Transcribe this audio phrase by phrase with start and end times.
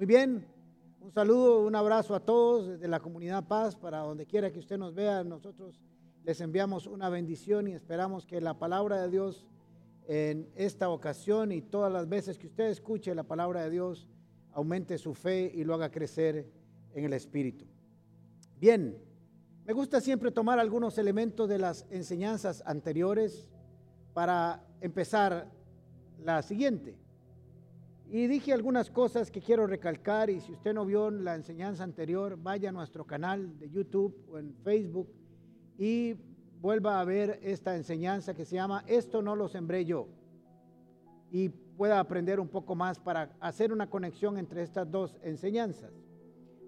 [0.00, 0.46] Muy bien,
[1.02, 4.78] un saludo, un abrazo a todos desde la comunidad Paz, para donde quiera que usted
[4.78, 5.78] nos vea, nosotros
[6.24, 9.44] les enviamos una bendición y esperamos que la palabra de Dios
[10.08, 14.08] en esta ocasión y todas las veces que usted escuche la palabra de Dios,
[14.54, 16.50] aumente su fe y lo haga crecer
[16.94, 17.66] en el Espíritu.
[18.58, 18.96] Bien,
[19.66, 23.50] me gusta siempre tomar algunos elementos de las enseñanzas anteriores
[24.14, 25.50] para empezar
[26.24, 26.96] la siguiente.
[28.12, 32.36] Y dije algunas cosas que quiero recalcar y si usted no vio la enseñanza anterior,
[32.36, 35.08] vaya a nuestro canal de YouTube o en Facebook
[35.78, 36.16] y
[36.60, 40.08] vuelva a ver esta enseñanza que se llama Esto no lo sembré yo
[41.30, 45.92] y pueda aprender un poco más para hacer una conexión entre estas dos enseñanzas.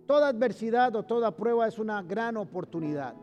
[0.07, 3.17] Toda adversidad o toda prueba es una gran oportunidad.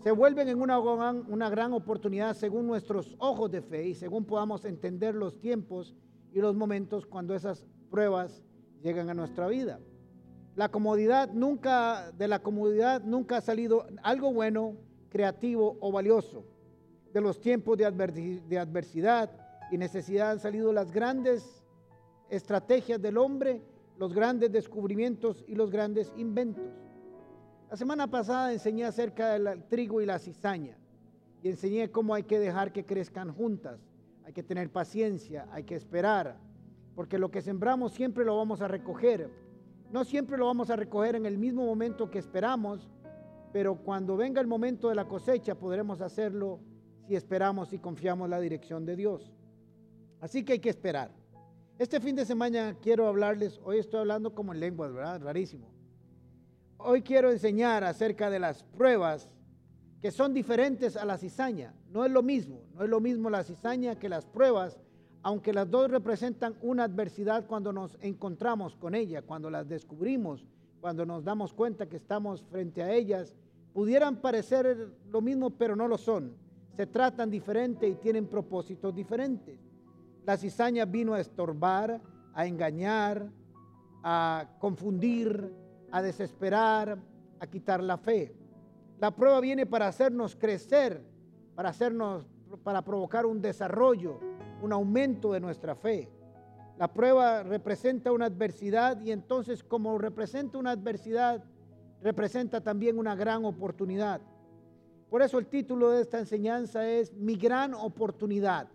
[0.00, 4.64] Se vuelven en una, una gran oportunidad según nuestros ojos de fe y según podamos
[4.64, 5.94] entender los tiempos
[6.34, 8.42] y los momentos cuando esas pruebas
[8.82, 9.78] llegan a nuestra vida.
[10.56, 14.76] La comodidad nunca, de la comodidad nunca ha salido algo bueno,
[15.10, 16.44] creativo o valioso.
[17.12, 19.30] De los tiempos de, adversidad
[19.70, 21.64] y necesidad han salido las grandes
[22.28, 23.62] estrategias del hombre,
[23.96, 26.64] los grandes descubrimientos y los grandes inventos.
[27.70, 30.76] La semana pasada enseñé acerca del trigo y la cizaña
[31.44, 33.93] y enseñé cómo hay que dejar que crezcan juntas
[34.24, 36.36] hay que tener paciencia, hay que esperar,
[36.94, 39.30] porque lo que sembramos siempre lo vamos a recoger.
[39.92, 42.88] No siempre lo vamos a recoger en el mismo momento que esperamos,
[43.52, 46.58] pero cuando venga el momento de la cosecha podremos hacerlo
[47.06, 49.32] si esperamos y confiamos en la dirección de Dios.
[50.20, 51.10] Así que hay que esperar.
[51.78, 55.20] Este fin de semana quiero hablarles, hoy estoy hablando como en lenguas, ¿verdad?
[55.20, 55.68] Rarísimo.
[56.78, 59.28] Hoy quiero enseñar acerca de las pruebas
[60.04, 61.72] que son diferentes a la cizaña.
[61.90, 64.78] No es lo mismo, no es lo mismo la cizaña que las pruebas,
[65.22, 70.44] aunque las dos representan una adversidad cuando nos encontramos con ella, cuando las descubrimos,
[70.82, 73.34] cuando nos damos cuenta que estamos frente a ellas,
[73.72, 76.36] pudieran parecer lo mismo, pero no lo son.
[76.76, 79.58] Se tratan diferente y tienen propósitos diferentes.
[80.26, 81.98] La cizaña vino a estorbar,
[82.34, 83.26] a engañar,
[84.02, 85.50] a confundir,
[85.90, 86.98] a desesperar,
[87.40, 88.43] a quitar la fe.
[89.00, 91.02] La prueba viene para hacernos crecer,
[91.54, 92.26] para hacernos
[92.62, 94.20] para provocar un desarrollo,
[94.62, 96.08] un aumento de nuestra fe.
[96.78, 101.42] La prueba representa una adversidad y entonces como representa una adversidad,
[102.02, 104.20] representa también una gran oportunidad.
[105.10, 108.68] Por eso el título de esta enseñanza es Mi gran oportunidad.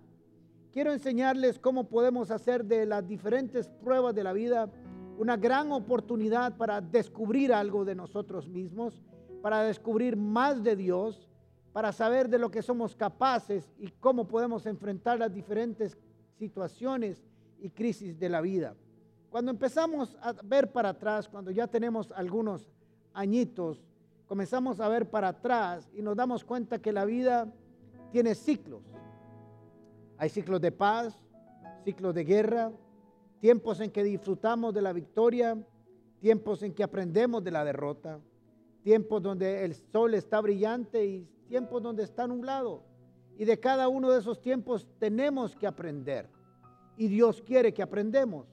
[0.72, 4.69] Quiero enseñarles cómo podemos hacer de las diferentes pruebas de la vida
[5.18, 9.01] una gran oportunidad para descubrir algo de nosotros mismos
[9.41, 11.27] para descubrir más de Dios,
[11.73, 15.97] para saber de lo que somos capaces y cómo podemos enfrentar las diferentes
[16.38, 17.23] situaciones
[17.59, 18.75] y crisis de la vida.
[19.29, 22.67] Cuando empezamos a ver para atrás, cuando ya tenemos algunos
[23.13, 23.83] añitos,
[24.27, 27.47] comenzamos a ver para atrás y nos damos cuenta que la vida
[28.11, 28.81] tiene ciclos.
[30.17, 31.23] Hay ciclos de paz,
[31.83, 32.71] ciclos de guerra,
[33.39, 35.57] tiempos en que disfrutamos de la victoria,
[36.19, 38.19] tiempos en que aprendemos de la derrota
[38.84, 42.84] tiempos donde el sol está brillante y tiempos donde está nublado.
[43.38, 46.29] Y de cada uno de esos tiempos tenemos que aprender.
[46.97, 48.47] Y Dios quiere que aprendemos,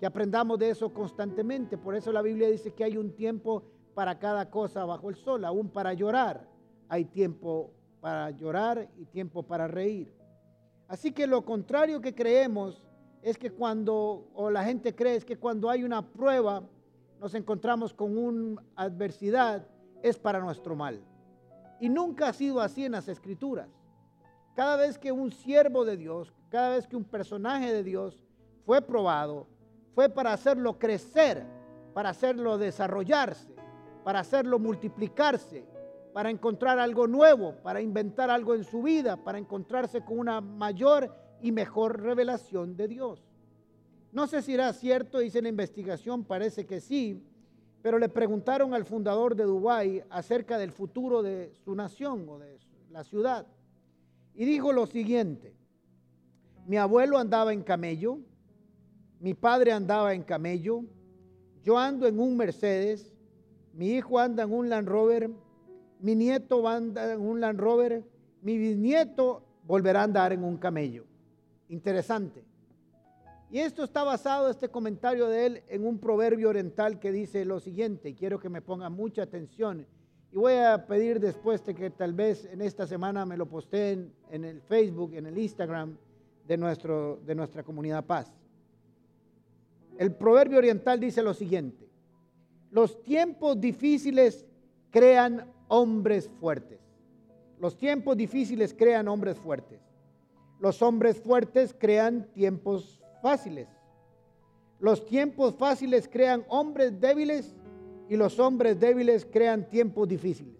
[0.00, 1.78] que aprendamos de eso constantemente.
[1.78, 3.62] Por eso la Biblia dice que hay un tiempo
[3.94, 6.48] para cada cosa bajo el sol, aún para llorar.
[6.88, 7.70] Hay tiempo
[8.00, 10.12] para llorar y tiempo para reír.
[10.88, 12.84] Así que lo contrario que creemos
[13.22, 16.64] es que cuando, o la gente cree, es que cuando hay una prueba,
[17.22, 19.64] nos encontramos con una adversidad,
[20.02, 21.00] es para nuestro mal.
[21.78, 23.68] Y nunca ha sido así en las escrituras.
[24.56, 28.18] Cada vez que un siervo de Dios, cada vez que un personaje de Dios
[28.66, 29.46] fue probado,
[29.94, 31.46] fue para hacerlo crecer,
[31.94, 33.54] para hacerlo desarrollarse,
[34.02, 35.64] para hacerlo multiplicarse,
[36.12, 41.14] para encontrar algo nuevo, para inventar algo en su vida, para encontrarse con una mayor
[41.40, 43.31] y mejor revelación de Dios.
[44.12, 47.22] No sé si era cierto, dice la investigación, parece que sí,
[47.80, 52.58] pero le preguntaron al fundador de Dubái acerca del futuro de su nación o de
[52.90, 53.46] la ciudad.
[54.34, 55.54] Y dijo lo siguiente,
[56.66, 58.18] mi abuelo andaba en camello,
[59.18, 60.84] mi padre andaba en camello,
[61.62, 63.12] yo ando en un Mercedes,
[63.72, 65.30] mi hijo anda en un Land Rover,
[66.00, 68.04] mi nieto anda en un Land Rover,
[68.42, 71.06] mi bisnieto volverá a andar en un camello.
[71.68, 72.51] Interesante.
[73.52, 77.60] Y esto está basado, este comentario de él, en un proverbio oriental que dice lo
[77.60, 79.86] siguiente, quiero que me pongan mucha atención.
[80.32, 84.10] Y voy a pedir después de que tal vez en esta semana me lo posteen
[84.30, 85.98] en el Facebook, en el Instagram
[86.48, 88.32] de, nuestro, de nuestra comunidad Paz.
[89.98, 91.86] el proverbio oriental dice lo siguiente,
[92.70, 94.46] los tiempos difíciles
[94.90, 96.80] crean hombres fuertes.
[97.60, 99.82] Los tiempos difíciles crean hombres fuertes.
[100.58, 103.68] Los hombres fuertes crean tiempos fáciles.
[104.78, 107.54] Los tiempos fáciles crean hombres débiles
[108.08, 110.56] y los hombres débiles crean tiempos difíciles.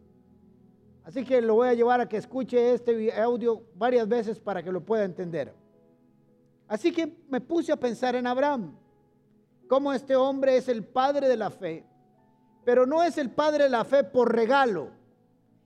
[1.04, 4.70] Así que lo voy a llevar a que escuche este audio varias veces para que
[4.70, 5.52] lo pueda entender.
[6.68, 8.76] Así que me puse a pensar en Abraham,
[9.68, 11.84] cómo este hombre es el padre de la fe,
[12.64, 14.90] pero no es el padre de la fe por regalo,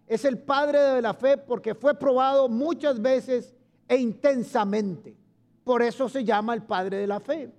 [0.06, 3.54] es el padre de la fe porque fue probado muchas veces
[3.86, 5.16] e intensamente.
[5.66, 7.50] Por eso se llama el padre de la fe,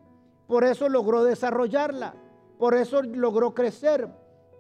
[0.48, 2.16] por eso logró desarrollarla,
[2.58, 4.08] por eso logró crecer,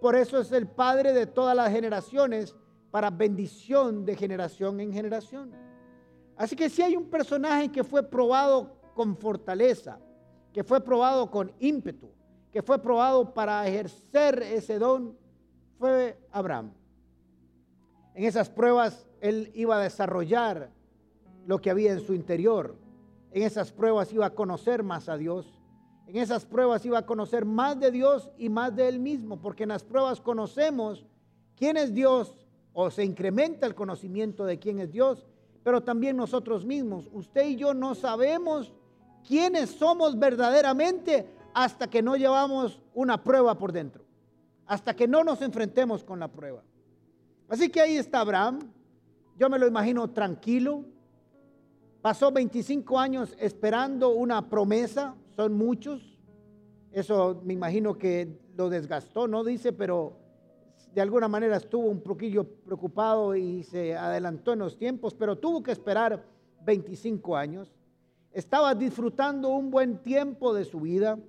[0.02, 2.58] por eso es el padre de todas las generaciones
[2.92, 5.54] para bendición de generación en generación.
[6.36, 9.98] Así que si hay un personaje que fue probado con fortaleza,
[10.52, 12.10] que fue probado con ímpetu,
[12.52, 15.18] que fue probado para ejercer ese don,
[15.80, 16.74] fue Abraham.
[18.14, 20.70] En esas pruebas él iba a desarrollar
[21.46, 22.76] lo que había en su interior.
[23.32, 25.62] En esas pruebas iba a conocer más a Dios.
[26.08, 29.64] En esas pruebas iba a conocer más de Dios y más de él mismo, porque
[29.64, 31.06] en las pruebas conocemos
[31.56, 35.28] quién es Dios o se incrementa el conocimiento de quién es Dios,
[35.64, 37.10] pero también nosotros mismos.
[37.12, 38.74] Usted y yo no sabemos
[39.28, 44.06] quiénes somos verdaderamente hasta que no llevamos una prueba por dentro,
[44.66, 46.64] hasta que no nos enfrentemos con la prueba.
[47.50, 48.60] Así que ahí está Abraham,
[49.38, 50.86] yo me lo imagino tranquilo,
[52.02, 56.18] pasó 25 años esperando una promesa, son muchos,
[56.92, 60.18] eso me imagino que lo desgastó, no dice, pero
[60.94, 65.62] de alguna manera estuvo un poquillo preocupado y se adelantó en los tiempos, pero tuvo
[65.62, 66.26] que esperar
[66.66, 67.72] 25 años.
[68.32, 71.20] Estaba disfrutando un buen tiempo de su vida.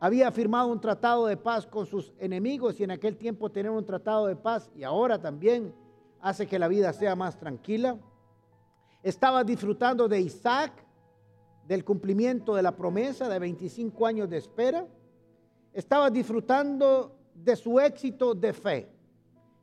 [0.00, 3.84] Había firmado un tratado de paz con sus enemigos y en aquel tiempo tener un
[3.84, 5.74] tratado de paz y ahora también
[6.20, 7.98] hace que la vida sea más tranquila.
[9.02, 10.72] Estaba disfrutando de Isaac,
[11.66, 14.86] del cumplimiento de la promesa de 25 años de espera.
[15.72, 18.88] Estaba disfrutando de su éxito de fe.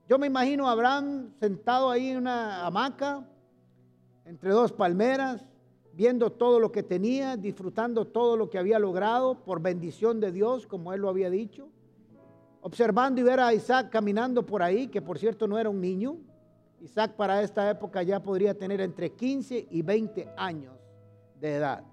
[0.08, 3.28] Yo me imagino a Abraham sentado ahí en una hamaca,
[4.24, 5.44] entre dos palmeras,
[5.94, 10.68] viendo todo lo que tenía, disfrutando todo lo que había logrado por bendición de Dios,
[10.68, 11.70] como él lo había dicho,
[12.62, 16.18] observando y ver a Isaac caminando por ahí, que por cierto no era un niño.
[16.86, 20.76] Isaac para esta época ya podría tener entre 15 y 20 años
[21.40, 21.84] de edad.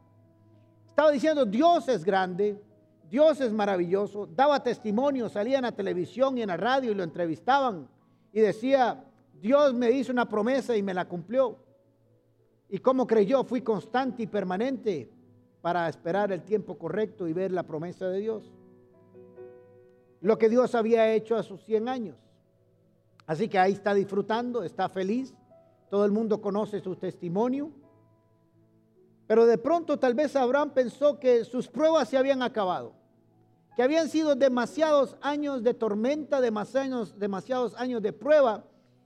[0.86, 2.62] Estaba diciendo, Dios es grande,
[3.08, 7.02] Dios es maravilloso, daba testimonio, salía en la televisión y en la radio y lo
[7.02, 7.88] entrevistaban
[8.34, 9.02] y decía,
[9.40, 11.56] Dios me hizo una promesa y me la cumplió.
[12.68, 15.10] Y como creyó, fui constante y permanente
[15.62, 18.52] para esperar el tiempo correcto y ver la promesa de Dios.
[20.20, 22.21] Lo que Dios había hecho a sus 100 años.
[23.26, 25.34] Así que ahí está disfrutando, está feliz.
[25.90, 27.70] Todo el mundo conoce su testimonio.
[29.26, 33.02] Pero de pronto tal vez Abraham pensó que sus pruebas se habían acabado
[33.74, 38.64] que habían sido demasiados años de tormenta, demasiados, demasiados años de prueba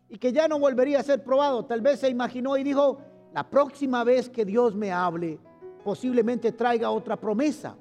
[0.09, 1.65] y que ya no volvería a ser probado.
[1.65, 2.99] Tal vez se imaginó y dijo,
[3.33, 5.39] la próxima vez que Dios me hable,
[5.85, 7.77] posiblemente traiga otra promesa.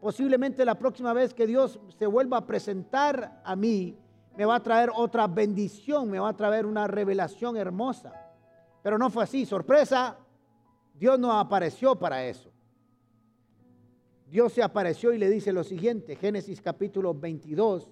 [0.00, 3.96] Posiblemente la próxima vez que Dios se vuelva a presentar a mí,
[4.40, 8.10] me va a traer otra bendición, me va a traer una revelación hermosa.
[8.82, 10.16] Pero no fue así, sorpresa,
[10.94, 12.50] Dios no apareció para eso.
[14.30, 17.90] Dios se apareció y le dice lo siguiente, Génesis capítulo 22,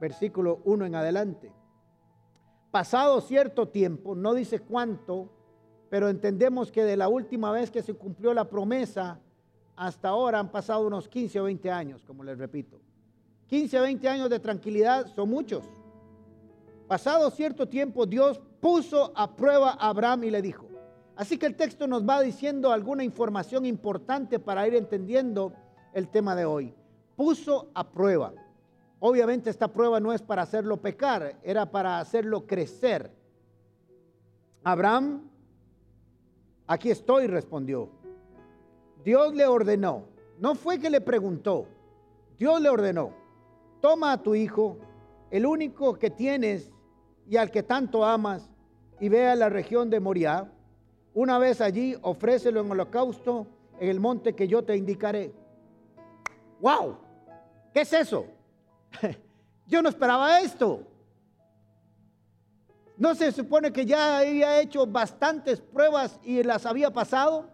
[0.00, 1.52] versículo 1 en adelante.
[2.70, 5.28] Pasado cierto tiempo, no dice cuánto,
[5.90, 9.18] pero entendemos que de la última vez que se cumplió la promesa
[9.74, 12.80] hasta ahora han pasado unos 15 o 20 años, como les repito.
[13.48, 15.64] 15 o 20 años de tranquilidad son muchos.
[16.88, 20.72] Pasado cierto tiempo, Dios puso a prueba a Abraham y le dijo,
[21.16, 25.52] Así que el texto nos va diciendo alguna información importante para ir entendiendo
[25.92, 26.74] el tema de hoy.
[27.16, 28.32] Puso a prueba.
[28.98, 33.10] Obviamente esta prueba no es para hacerlo pecar, era para hacerlo crecer.
[34.64, 35.28] Abraham,
[36.66, 37.90] aquí estoy, respondió.
[39.04, 40.04] Dios le ordenó,
[40.38, 41.66] no fue que le preguntó,
[42.38, 43.12] Dios le ordenó,
[43.82, 44.78] toma a tu hijo,
[45.30, 46.70] el único que tienes
[47.28, 48.48] y al que tanto amas,
[49.00, 50.48] y ve a la región de Moriah
[51.14, 53.46] una vez allí, ofrécelo en holocausto
[53.78, 55.34] en el monte que yo te indicaré.
[56.60, 56.96] ¡Wow!
[57.74, 58.24] ¿Qué es eso?
[59.66, 60.86] yo no esperaba esto.
[62.96, 67.50] ¿No se supone que ya había hecho bastantes pruebas y las había pasado?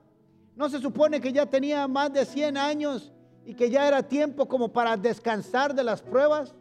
[0.54, 3.12] ¿No se supone que ya tenía más de 100 años
[3.48, 6.54] y que ya era tiempo como para descansar de las pruebas.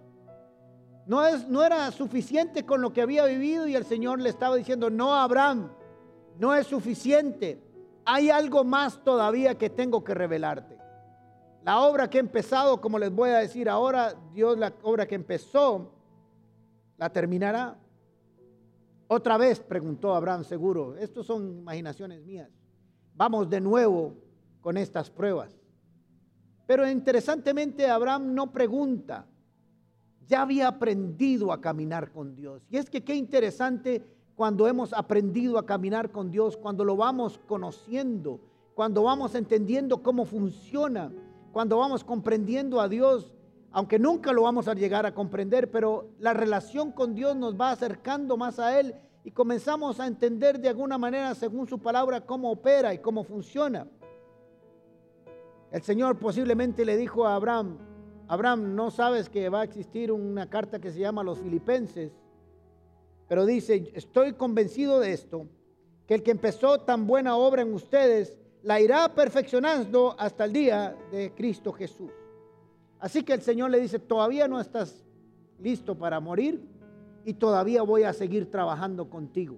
[1.05, 4.55] No, es, no era suficiente con lo que había vivido y el Señor le estaba
[4.55, 5.69] diciendo, no, Abraham,
[6.39, 7.61] no es suficiente.
[8.05, 10.77] Hay algo más todavía que tengo que revelarte.
[11.65, 15.15] La obra que he empezado, como les voy a decir ahora, Dios la obra que
[15.15, 15.91] empezó,
[16.95, 17.77] la terminará.
[19.09, 22.49] Otra vez, preguntó Abraham seguro, estos son imaginaciones mías.
[23.13, 24.15] Vamos de nuevo
[24.61, 25.56] con estas pruebas.
[26.67, 29.25] Pero interesantemente Abraham no pregunta,
[30.27, 32.61] ya había aprendido a caminar con Dios.
[32.69, 34.03] Y es que qué interesante
[34.35, 38.41] cuando hemos aprendido a caminar con Dios, cuando lo vamos conociendo,
[38.75, 41.11] cuando vamos entendiendo cómo funciona,
[41.53, 43.33] cuando vamos comprendiendo a Dios,
[43.71, 47.71] aunque nunca lo vamos a llegar a comprender, pero la relación con Dios nos va
[47.71, 48.93] acercando más a Él
[49.23, 53.87] y comenzamos a entender de alguna manera, según su palabra, cómo opera y cómo funciona.
[55.71, 57.77] El Señor posiblemente le dijo a Abraham,
[58.29, 62.11] Abraham, no sabes que va a existir una carta que se llama los filipenses,
[63.27, 65.47] pero dice, estoy convencido de esto,
[66.05, 70.95] que el que empezó tan buena obra en ustedes, la irá perfeccionando hasta el día
[71.11, 72.11] de Cristo Jesús.
[72.99, 75.05] Así que el Señor le dice, todavía no estás
[75.59, 76.65] listo para morir
[77.25, 79.57] y todavía voy a seguir trabajando contigo.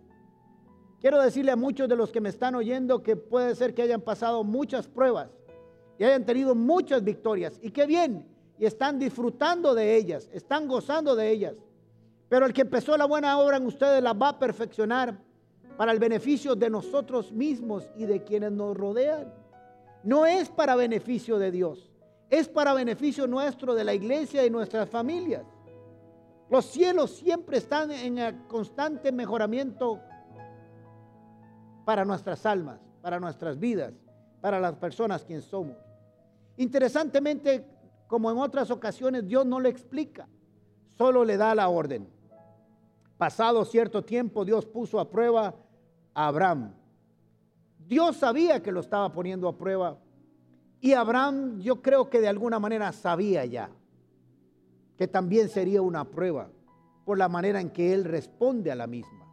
[1.00, 4.02] Quiero decirle a muchos de los que me están oyendo que puede ser que hayan
[4.02, 5.39] pasado muchas pruebas
[6.00, 7.60] y hayan tenido muchas victorias.
[7.62, 8.26] Y qué bien,
[8.58, 11.56] y están disfrutando de ellas, están gozando de ellas.
[12.30, 15.20] Pero el que empezó la buena obra en ustedes la va a perfeccionar
[15.76, 19.34] para el beneficio de nosotros mismos y de quienes nos rodean.
[20.04, 21.92] No es para beneficio de Dios,
[22.30, 25.44] es para beneficio nuestro de la iglesia y nuestras familias.
[26.50, 30.00] Los cielos siempre están en constante mejoramiento
[31.84, 33.94] para nuestras almas, para nuestras vidas,
[34.40, 35.89] para las personas quien somos.
[36.60, 37.66] Interesantemente,
[38.06, 40.28] como en otras ocasiones, Dios no le explica,
[40.98, 42.06] solo le da la orden.
[43.18, 45.56] Pasado cierto tiempo, Dios puso a prueba
[46.14, 46.74] a Abraham.
[47.88, 50.00] Dios sabía que lo estaba poniendo a prueba
[50.82, 53.70] y Abraham yo creo que de alguna manera sabía ya
[54.98, 56.50] que también sería una prueba
[57.06, 59.26] por la manera en que él responde a la misma.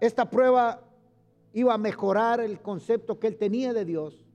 [0.00, 0.80] Esta prueba
[1.52, 4.27] iba a mejorar el concepto que él tenía de Dios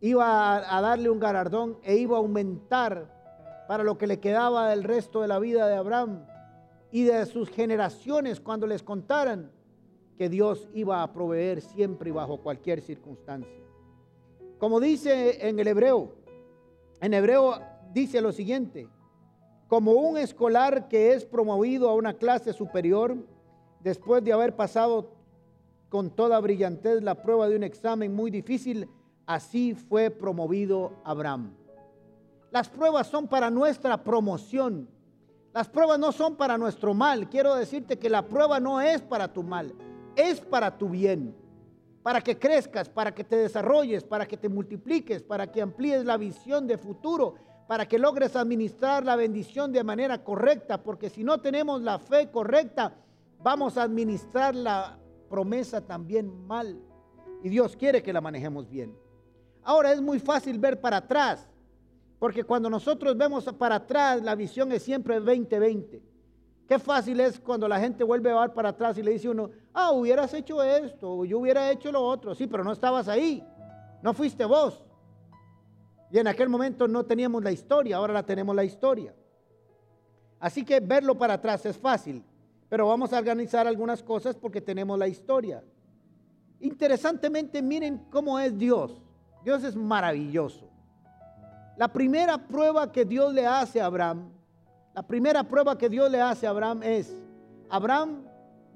[0.00, 4.84] iba a, darle un galardón e iba a aumentar para lo que le quedaba del
[4.84, 6.24] resto de la vida de Abraham
[6.90, 9.50] y de sus generaciones cuando les contaran
[10.16, 13.52] que Dios iba a proveer siempre y bajo cualquier circunstancia.
[14.58, 16.14] Como dice en el hebreo,
[17.00, 17.60] en hebreo
[17.92, 18.88] dice lo siguiente,
[19.68, 23.16] como un escolar que es promovido a una clase superior
[23.80, 25.12] después de haber pasado
[25.88, 28.88] con toda brillantez la prueba de un examen muy difícil,
[29.28, 31.52] Así fue promovido Abraham.
[32.50, 34.88] Las pruebas son para nuestra promoción.
[35.52, 37.28] Las pruebas no son para nuestro mal.
[37.28, 39.74] Quiero decirte que la prueba no es para tu mal,
[40.16, 41.36] es para tu bien.
[42.02, 46.16] Para que crezcas, para que te desarrolles, para que te multipliques, para que amplíes la
[46.16, 47.34] visión de futuro,
[47.66, 50.82] para que logres administrar la bendición de manera correcta.
[50.82, 52.94] Porque si no tenemos la fe correcta,
[53.42, 56.80] vamos a administrar la promesa también mal.
[57.42, 58.96] Y Dios quiere que la manejemos bien.
[59.62, 61.48] Ahora es muy fácil ver para atrás,
[62.18, 66.02] porque cuando nosotros vemos para atrás, la visión es siempre 2020.
[66.66, 69.50] Qué fácil es cuando la gente vuelve a ver para atrás y le dice uno,
[69.72, 72.34] ah, hubieras hecho esto, yo hubiera hecho lo otro.
[72.34, 73.42] Sí, pero no estabas ahí,
[74.02, 74.84] no fuiste vos.
[76.10, 79.14] Y en aquel momento no teníamos la historia, ahora la tenemos la historia.
[80.40, 82.24] Así que verlo para atrás es fácil,
[82.68, 85.64] pero vamos a organizar algunas cosas porque tenemos la historia.
[86.60, 89.02] Interesantemente, miren cómo es Dios.
[89.44, 90.68] Dios es maravilloso.
[91.76, 94.30] La primera prueba que Dios le hace a Abraham,
[94.94, 97.14] la primera prueba que Dios le hace a Abraham es,
[97.70, 98.24] Abraham,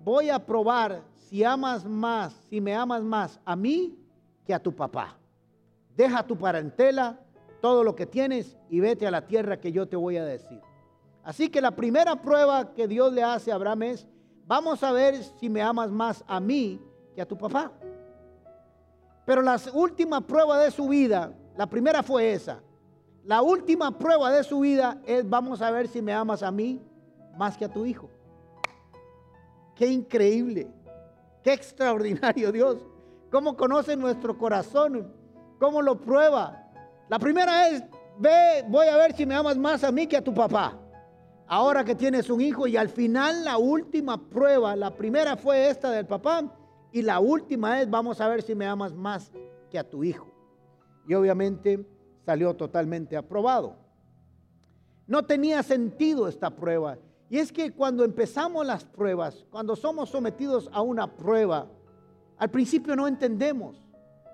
[0.04, 3.98] voy a probar si amas más, si me amas más a mí
[4.46, 5.16] que a tu papá.
[5.96, 7.18] Deja tu parentela,
[7.60, 10.60] todo lo que tienes y vete a la tierra que yo te voy a decir.
[11.24, 14.06] Así que la primera prueba que Dios le hace a Abraham es,
[14.46, 16.80] vamos a ver si me amas más a mí
[17.14, 17.72] que a tu papá.
[19.24, 22.60] Pero la última prueba de su vida, la primera fue esa.
[23.24, 26.82] La última prueba de su vida es, vamos a ver si me amas a mí
[27.36, 28.10] más que a tu hijo.
[29.76, 30.68] Qué increíble,
[31.42, 32.78] qué extraordinario Dios.
[33.30, 35.12] Cómo conoce nuestro corazón,
[35.58, 36.68] cómo lo prueba.
[37.08, 37.82] La primera es,
[38.18, 40.76] ve, voy a ver si me amas más a mí que a tu papá.
[41.46, 45.90] Ahora que tienes un hijo y al final la última prueba, la primera fue esta
[45.90, 46.42] del papá
[46.92, 49.32] y la última es, vamos a ver si me amas más
[49.70, 50.28] que a tu hijo.
[51.08, 51.84] y obviamente
[52.24, 53.76] salió totalmente aprobado.
[55.06, 56.96] No tenía sentido esta prueba.
[57.28, 61.66] Y es que cuando empezamos las pruebas, cuando somos sometidos a una prueba,
[62.38, 63.88] al principio no entendemos,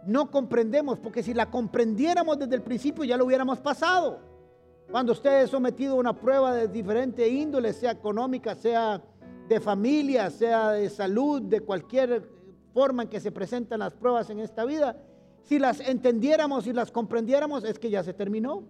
[0.05, 4.21] no comprendemos, porque si la comprendiéramos desde el principio ya lo hubiéramos pasado.
[4.91, 9.03] Cuando usted es sometido a una prueba de diferente índole, sea económica, sea
[9.49, 12.38] de familia, sea de salud, de cualquier
[12.73, 14.97] forma en que se presentan las pruebas en esta vida,
[15.45, 18.65] si las entendiéramos y las comprendiéramos, es que ya se terminó,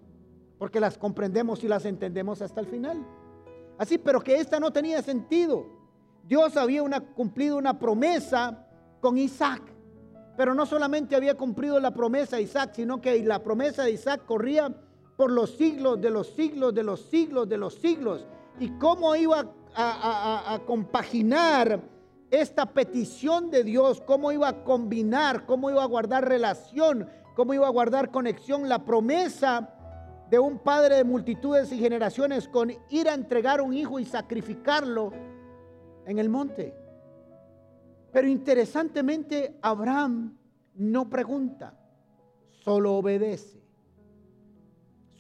[0.59, 3.05] porque las comprendemos y las entendemos hasta el final.
[3.79, 5.67] Así, pero que esta no tenía sentido.
[6.25, 8.67] Dios había cumplido una promesa
[9.01, 9.63] con Isaac,
[10.37, 14.25] pero no solamente había cumplido la promesa de Isaac, sino que la promesa de Isaac
[14.27, 14.73] corría
[15.17, 18.25] por los siglos de los siglos de los siglos de los siglos.
[18.61, 21.81] ¿Y cómo iba a, compaginar
[22.31, 24.01] esta petición de Dios?
[24.01, 25.47] ¿Cómo iba a combinar?
[25.47, 27.09] ¿Cómo iba a guardar relación?
[27.35, 28.69] ¿Cómo iba a guardar conexión?
[28.69, 29.75] La promesa
[30.31, 35.13] de un padre de multitudes y generaciones con ir a entregar un hijo y sacrificarlo
[36.07, 36.75] en el monte.
[38.13, 40.37] Pero interesantemente, Abraham
[40.75, 41.75] no pregunta,
[42.51, 43.59] solo obedece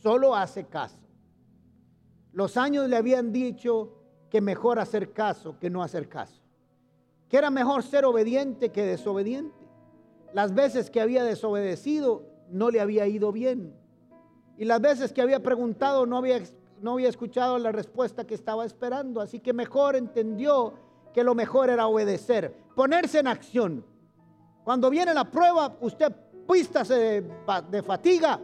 [0.03, 0.99] solo hace caso.
[2.33, 3.95] Los años le habían dicho
[4.31, 6.43] que mejor hacer caso que no hacer caso.
[7.28, 9.54] Que era mejor ser obediente que desobediente.
[10.32, 13.75] Las veces que había desobedecido no le había ido bien.
[14.56, 16.40] Y las veces que había preguntado no había,
[16.80, 19.20] no había escuchado la respuesta que estaba esperando.
[19.20, 20.75] Así que mejor entendió
[21.12, 23.85] que lo mejor era obedecer, ponerse en acción.
[24.64, 26.12] Cuando viene la prueba, usted
[26.47, 27.32] pístase de,
[27.70, 28.40] de fatiga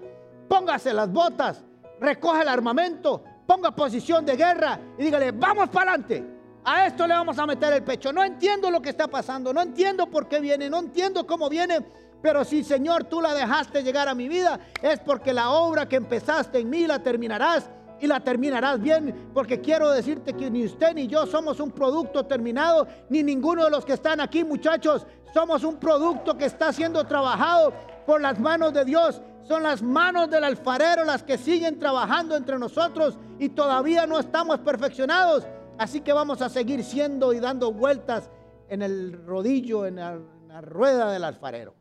[0.48, 1.64] póngase las botas,
[2.00, 6.33] recoge el armamento, ponga posición de guerra y dígale, vamos para adelante.
[6.64, 8.12] A esto le vamos a meter el pecho.
[8.12, 11.84] No entiendo lo que está pasando, no entiendo por qué viene, no entiendo cómo viene,
[12.22, 15.96] pero si Señor tú la dejaste llegar a mi vida, es porque la obra que
[15.96, 17.68] empezaste en mí la terminarás
[18.00, 22.24] y la terminarás bien, porque quiero decirte que ni usted ni yo somos un producto
[22.24, 27.04] terminado, ni ninguno de los que están aquí, muchachos, somos un producto que está siendo
[27.04, 27.74] trabajado
[28.06, 29.20] por las manos de Dios.
[29.42, 34.60] Son las manos del alfarero las que siguen trabajando entre nosotros y todavía no estamos
[34.60, 35.44] perfeccionados.
[35.76, 38.30] Así que vamos a seguir siendo y dando vueltas
[38.68, 40.20] en el rodillo, en la,
[40.60, 41.74] rueda del alfarero.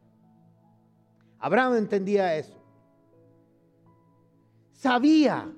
[1.37, 2.59] Abraham entendía eso.
[4.71, 5.53] Sabía,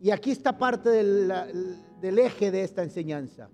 [0.00, 3.48] y aquí está parte del, eje de esta enseñanza,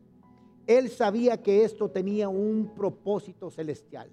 [0.66, 4.10] él sabía que esto tenía un propósito celestial.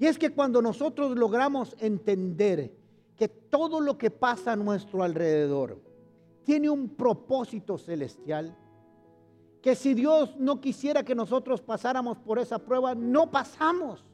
[0.00, 2.72] Y es que cuando nosotros logramos entender
[3.16, 5.80] que todo lo que pasa a nuestro alrededor
[6.44, 8.56] tiene un propósito celestial,
[9.62, 14.04] que si Dios no quisiera que nosotros pasáramos por esa prueba, no pasamos.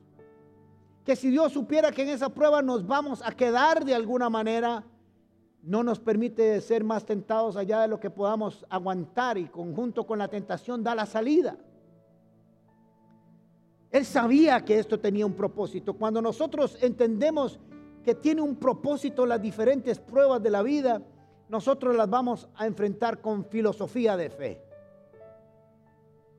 [1.05, 4.85] Que si Dios supiera que en esa prueba nos vamos a quedar de alguna manera,
[5.63, 10.19] no nos permite ser más tentados allá de lo que podamos aguantar y conjunto con
[10.19, 11.57] la tentación da la salida.
[13.91, 15.95] Él sabía que esto tenía un propósito.
[15.95, 17.61] Cuando nosotros entendemos
[18.03, 21.01] que tiene un propósito las diferentes pruebas de la vida,
[21.49, 24.74] nosotros las vamos a enfrentar con filosofía de fe.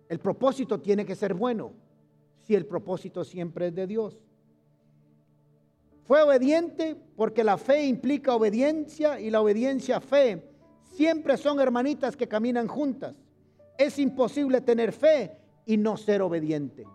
[0.07, 1.73] El propósito tiene que ser bueno,
[2.43, 4.17] si el propósito siempre es de Dios.
[6.03, 10.43] Fue obediente porque la fe implica obediencia y la obediencia fe
[10.83, 13.15] siempre son hermanitas que caminan juntas.
[13.77, 15.31] Es imposible tener fe
[15.65, 16.85] y no ser obediente.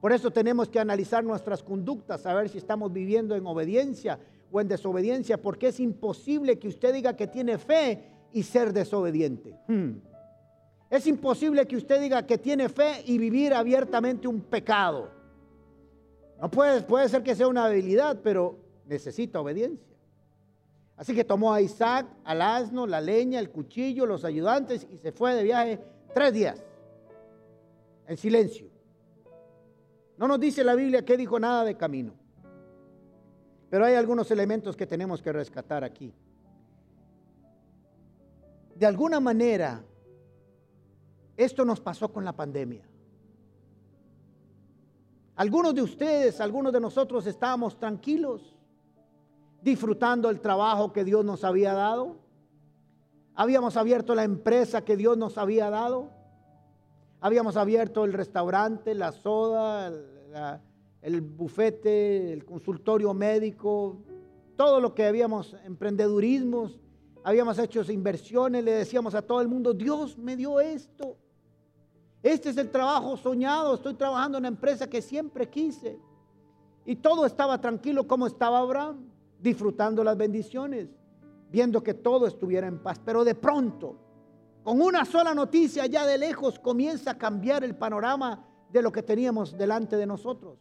[0.00, 4.18] Por eso tenemos que analizar nuestras conductas, saber si estamos viviendo en obediencia
[4.50, 9.54] o en desobediencia, porque es imposible que usted diga que tiene fe y ser desobediente.
[9.66, 9.96] Hmm.
[10.90, 15.10] Es imposible que usted diga que tiene fe y vivir abiertamente un pecado.
[16.40, 19.86] No puede, puede ser que sea una habilidad, pero necesita obediencia.
[20.96, 25.12] Así que tomó a Isaac, al asno, la leña, el cuchillo, los ayudantes y se
[25.12, 25.78] fue de viaje
[26.12, 26.64] tres días
[28.08, 28.66] en silencio.
[30.16, 32.14] No nos dice la Biblia que dijo nada de camino.
[33.70, 36.12] Pero hay algunos elementos que tenemos que rescatar aquí.
[38.74, 39.84] De alguna manera,
[41.38, 42.82] esto nos pasó con la pandemia.
[45.36, 48.56] Algunos de ustedes, algunos de nosotros estábamos tranquilos,
[49.62, 52.16] disfrutando el trabajo que Dios nos había dado.
[53.36, 56.10] Habíamos abierto la empresa que Dios nos había dado.
[57.20, 59.92] Habíamos abierto el restaurante, la soda,
[61.02, 64.02] el bufete, el consultorio médico,
[64.56, 66.80] todo lo que habíamos, emprendedurismos,
[67.22, 71.16] habíamos hecho inversiones, le decíamos a todo el mundo, Dios me dio esto.
[72.22, 75.98] Este es el trabajo soñado, estoy trabajando en una empresa que siempre quise.
[76.84, 79.08] Y todo estaba tranquilo como estaba Abraham,
[79.40, 80.88] disfrutando las bendiciones,
[81.50, 83.00] viendo que todo estuviera en paz.
[83.04, 83.96] Pero de pronto,
[84.64, 89.02] con una sola noticia ya de lejos, comienza a cambiar el panorama de lo que
[89.02, 90.58] teníamos delante de nosotros.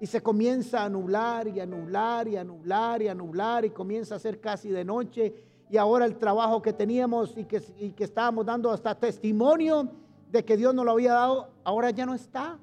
[0.00, 3.70] Y se comienza a nublar y a nublar y a nublar y a nublar y
[3.70, 5.34] comienza a ser casi de noche.
[5.70, 9.88] Y ahora el trabajo que teníamos y que, y que estábamos dando hasta testimonio
[10.30, 12.58] de que Dios nos lo había dado, ahora ya no está.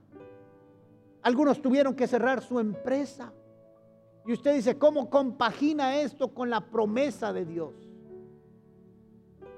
[1.21, 3.33] Algunos tuvieron que cerrar su empresa.
[4.25, 7.73] Y usted dice, ¿cómo compagina esto con la promesa de Dios?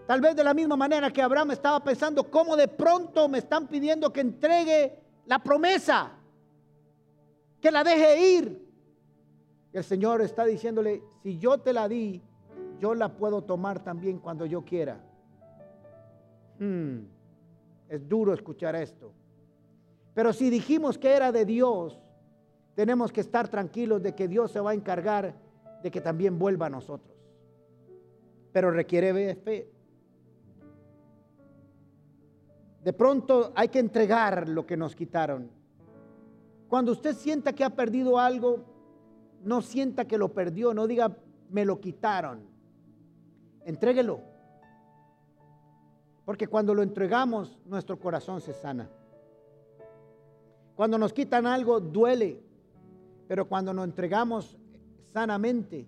[0.07, 3.67] Tal vez de la misma manera que Abraham estaba pensando, ¿cómo de pronto me están
[3.67, 6.11] pidiendo que entregue la promesa?
[7.61, 8.69] Que la deje ir.
[9.71, 12.23] El Señor está diciéndole, si yo te la di,
[12.79, 14.99] yo la puedo tomar también cuando yo quiera.
[16.57, 17.18] Hmm.
[17.89, 19.11] Es duro escuchar esto.
[20.13, 21.99] Pero si dijimos que era de Dios,
[22.75, 25.35] tenemos que estar tranquilos de que Dios se va a encargar
[25.83, 27.15] de que también vuelva a nosotros.
[28.51, 29.69] Pero requiere fe.
[32.83, 35.49] De pronto hay que entregar lo que nos quitaron.
[36.67, 38.63] Cuando usted sienta que ha perdido algo,
[39.43, 41.17] no sienta que lo perdió, no diga
[41.49, 42.41] me lo quitaron.
[43.65, 44.28] Entréguelo.
[46.29, 48.87] Porque cuando lo entregamos, nuestro corazón se sana.
[50.75, 52.39] Cuando nos quitan algo, duele.
[53.27, 54.55] Pero cuando nos entregamos
[55.11, 55.87] sanamente,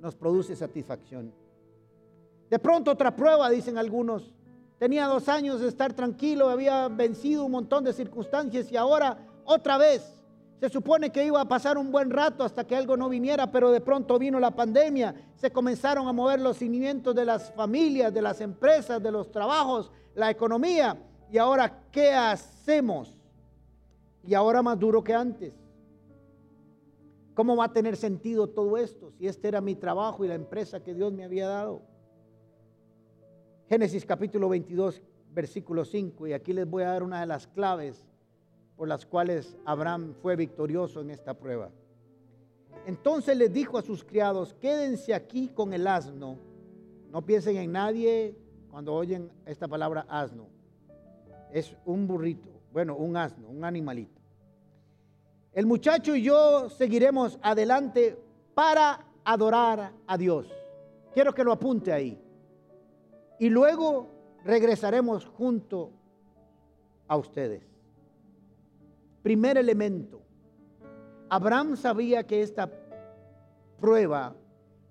[0.00, 1.32] nos produce satisfacción.
[2.50, 4.34] De pronto otra prueba, dicen algunos.
[4.80, 9.78] Tenía dos años de estar tranquilo, había vencido un montón de circunstancias y ahora otra
[9.78, 10.17] vez.
[10.60, 13.70] Se supone que iba a pasar un buen rato hasta que algo no viniera, pero
[13.70, 15.14] de pronto vino la pandemia.
[15.36, 19.92] Se comenzaron a mover los cimientos de las familias, de las empresas, de los trabajos,
[20.16, 21.00] la economía.
[21.30, 23.16] Y ahora, ¿qué hacemos?
[24.24, 25.54] Y ahora más duro que antes.
[27.34, 30.82] ¿Cómo va a tener sentido todo esto si este era mi trabajo y la empresa
[30.82, 31.82] que Dios me había dado?
[33.68, 35.00] Génesis capítulo 22,
[35.32, 36.26] versículo 5.
[36.26, 38.07] Y aquí les voy a dar una de las claves
[38.78, 41.68] por las cuales Abraham fue victorioso en esta prueba.
[42.86, 46.38] Entonces les dijo a sus criados, quédense aquí con el asno.
[47.10, 48.36] No piensen en nadie
[48.70, 50.46] cuando oyen esta palabra asno.
[51.52, 54.20] Es un burrito, bueno, un asno, un animalito.
[55.52, 58.16] El muchacho y yo seguiremos adelante
[58.54, 60.46] para adorar a Dios.
[61.12, 62.16] Quiero que lo apunte ahí.
[63.40, 64.06] Y luego
[64.44, 65.90] regresaremos junto
[67.08, 67.67] a ustedes.
[69.28, 70.22] Primer elemento.
[71.28, 72.70] Abraham sabía que esta
[73.78, 74.34] prueba,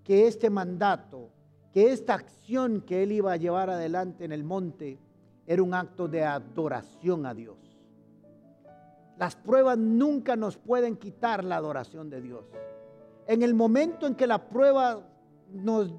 [0.04, 1.32] que este mandato,
[1.74, 5.00] que esta acción que él iba a llevar adelante en el monte
[5.48, 7.58] era un acto de adoración a Dios.
[9.18, 12.46] Las pruebas nunca nos pueden quitar la adoración de Dios.
[13.26, 15.02] En el momento en que la prueba
[15.52, 15.92] nos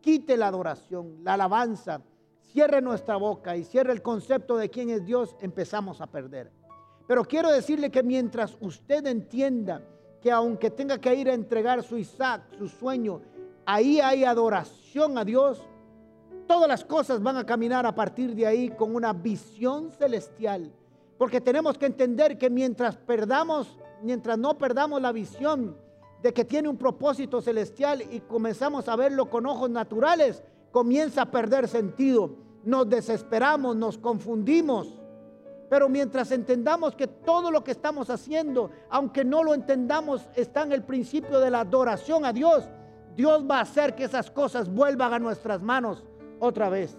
[0.00, 2.02] quite la adoración, la alabanza,
[2.40, 6.57] cierre nuestra boca y cierre el concepto de quién es Dios, empezamos a perder.
[7.08, 9.80] Pero quiero decirle que mientras usted entienda
[10.20, 13.22] que aunque tenga que ir a entregar su Isaac, su sueño,
[13.64, 15.66] ahí hay adoración a Dios,
[16.46, 20.70] todas las cosas van a caminar a partir de ahí con una visión celestial.
[21.16, 25.78] Porque tenemos que entender que mientras perdamos, mientras no perdamos la visión
[26.22, 31.30] de que tiene un propósito celestial y comenzamos a verlo con ojos naturales, comienza a
[31.30, 32.36] perder sentido.
[32.64, 34.97] Nos desesperamos, nos confundimos
[35.68, 40.72] pero mientras entendamos que todo lo que estamos haciendo, aunque no lo entendamos, está en
[40.72, 42.64] el principio de la adoración a Dios,
[43.14, 46.04] Dios va a hacer que esas cosas vuelvan a nuestras manos
[46.38, 46.96] otra vez.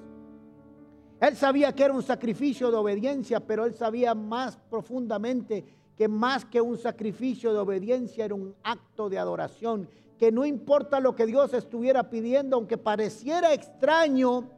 [1.19, 5.65] Él sabía que era un sacrificio de obediencia, pero él sabía más profundamente
[5.97, 10.99] que más que un sacrificio de obediencia era un acto de adoración, que no importa
[10.99, 14.49] lo que Dios estuviera pidiendo, aunque pareciera extraño,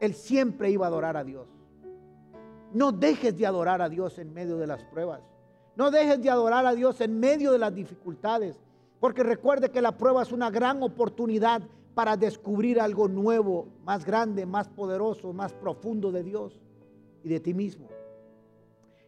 [0.00, 1.53] él siempre iba a adorar a Dios.
[2.74, 5.22] No dejes de adorar a Dios en medio de las pruebas.
[5.76, 8.60] No dejes de adorar a Dios en medio de las dificultades.
[8.98, 11.62] Porque recuerde que la prueba es una gran oportunidad
[11.94, 16.60] para descubrir algo nuevo, más grande, más poderoso, más profundo de Dios
[17.22, 17.88] y de ti mismo.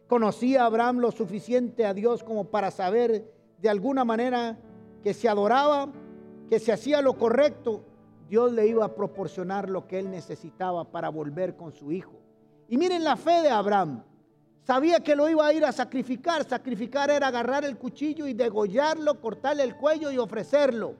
[0.07, 3.29] Conocía Abraham lo suficiente a Dios como para saber
[3.61, 4.57] de alguna manera
[5.03, 5.89] que si adoraba,
[6.49, 7.83] que si hacía lo correcto,
[8.29, 12.26] Dios le iba a proporcionar lo que él necesitaba para volver con su hijo.
[12.67, 14.03] Y miren la fe de Abraham.
[14.63, 16.43] Sabía que lo iba a ir a sacrificar.
[16.47, 20.95] Sacrificar era agarrar el cuchillo y degollarlo, cortarle el cuello y ofrecerlo.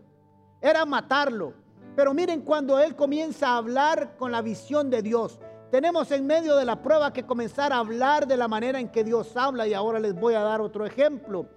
[0.61, 1.53] Era matarlo.
[1.95, 5.39] Pero miren cuando él comienza a hablar con la visión de Dios.
[5.71, 9.03] Tenemos en medio de la prueba que comenzar a hablar de la manera en que
[9.03, 11.49] Dios habla y ahora les voy a dar otro ejemplo.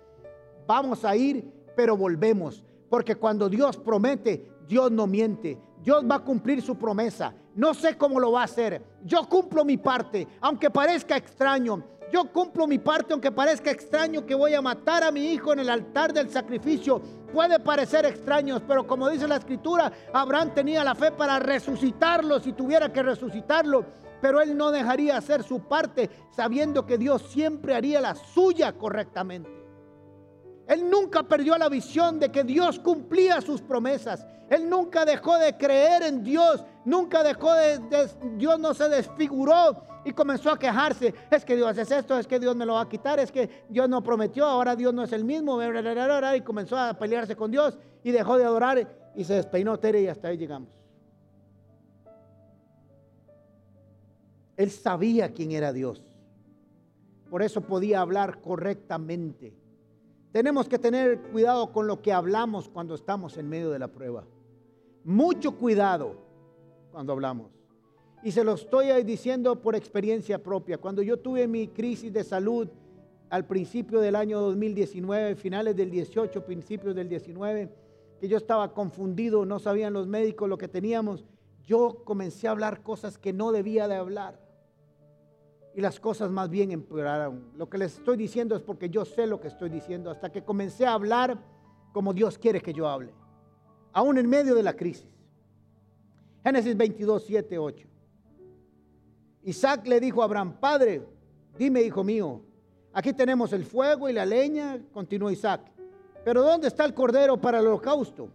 [0.66, 2.62] Vamos a ir pero volvemos.
[2.88, 5.58] Porque cuando Dios promete, Dios no miente.
[5.82, 7.32] Dios va a cumplir su promesa.
[7.54, 8.84] No sé cómo lo va a hacer.
[9.04, 11.82] Yo cumplo mi parte, aunque parezca extraño.
[12.12, 15.60] Yo cumplo mi parte, aunque parezca extraño que voy a matar a mi hijo en
[15.60, 17.00] el altar del sacrificio.
[17.32, 22.52] Puede parecer extraño, pero como dice la escritura, Abraham tenía la fe para resucitarlo si
[22.52, 23.84] tuviera que resucitarlo.
[24.20, 29.59] Pero él no dejaría hacer su parte sabiendo que Dios siempre haría la suya correctamente.
[30.70, 34.24] Él nunca perdió la visión de que Dios cumplía sus promesas.
[34.48, 36.64] Él nunca dejó de creer en Dios.
[36.84, 37.80] Nunca dejó de,
[38.36, 41.12] Dios no se desfiguró y comenzó a quejarse.
[41.28, 43.64] Es que Dios es esto, es que Dios me lo va a quitar, es que
[43.68, 45.60] Dios no prometió, ahora Dios no es el mismo.
[45.60, 50.06] Y comenzó a pelearse con Dios y dejó de adorar y se despeinó Tere y
[50.06, 50.68] hasta ahí llegamos.
[54.56, 56.00] Él sabía quién era Dios.
[57.28, 59.59] Por eso podía hablar correctamente.
[60.32, 64.24] Tenemos que tener cuidado con lo que hablamos cuando estamos en medio de la prueba.
[65.02, 66.16] Mucho cuidado
[66.92, 67.50] cuando hablamos.
[68.22, 70.78] Y se lo estoy diciendo por experiencia propia.
[70.78, 72.68] Cuando yo tuve mi crisis de salud
[73.28, 77.72] al principio del año 2019, finales del 18, principios del 19,
[78.20, 81.24] que yo estaba confundido, no sabían los médicos lo que teníamos,
[81.64, 84.49] yo comencé a hablar cosas que no debía de hablar
[85.74, 87.52] y las cosas más bien empeoraron.
[87.56, 90.44] Lo que les estoy diciendo es porque yo sé lo que estoy diciendo, hasta que
[90.44, 91.38] comencé a hablar
[91.92, 93.12] como Dios quiere que yo hable,
[93.92, 95.08] aún en medio de la crisis.
[96.42, 97.88] Génesis 22, 7, 8.
[99.42, 101.06] Isaac le dijo a Abraham, Padre,
[101.58, 102.42] dime, hijo mío,
[102.92, 105.62] aquí tenemos el fuego y la leña, continuó Isaac,
[106.24, 108.30] pero ¿dónde está el cordero para el holocausto?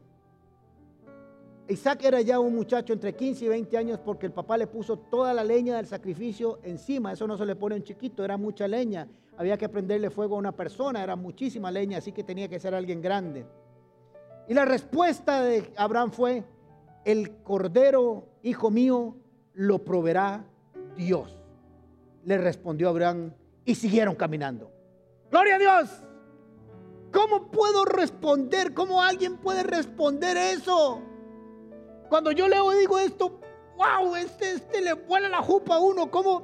[1.68, 4.98] Isaac era ya un muchacho entre 15 y 20 años porque el papá le puso
[4.98, 7.14] toda la leña del sacrificio encima.
[7.14, 9.08] Eso no se le pone a un chiquito, era mucha leña.
[9.38, 12.76] Había que prenderle fuego a una persona, era muchísima leña, así que tenía que ser
[12.76, 13.46] alguien grande.
[14.48, 16.44] Y la respuesta de Abraham fue,
[17.04, 19.16] el cordero, hijo mío,
[19.54, 20.46] lo proveerá
[20.96, 21.36] Dios.
[22.26, 23.34] Le respondió Abraham
[23.66, 24.72] y siguieron caminando.
[25.32, 25.90] Gloria a Dios.
[27.12, 28.74] ¿Cómo puedo responder?
[28.74, 31.02] ¿Cómo alguien puede responder eso?
[32.10, 33.40] Cuando yo leo digo esto,
[33.78, 36.10] wow, este, este le vuela la jupa a uno.
[36.10, 36.44] ¿Cómo?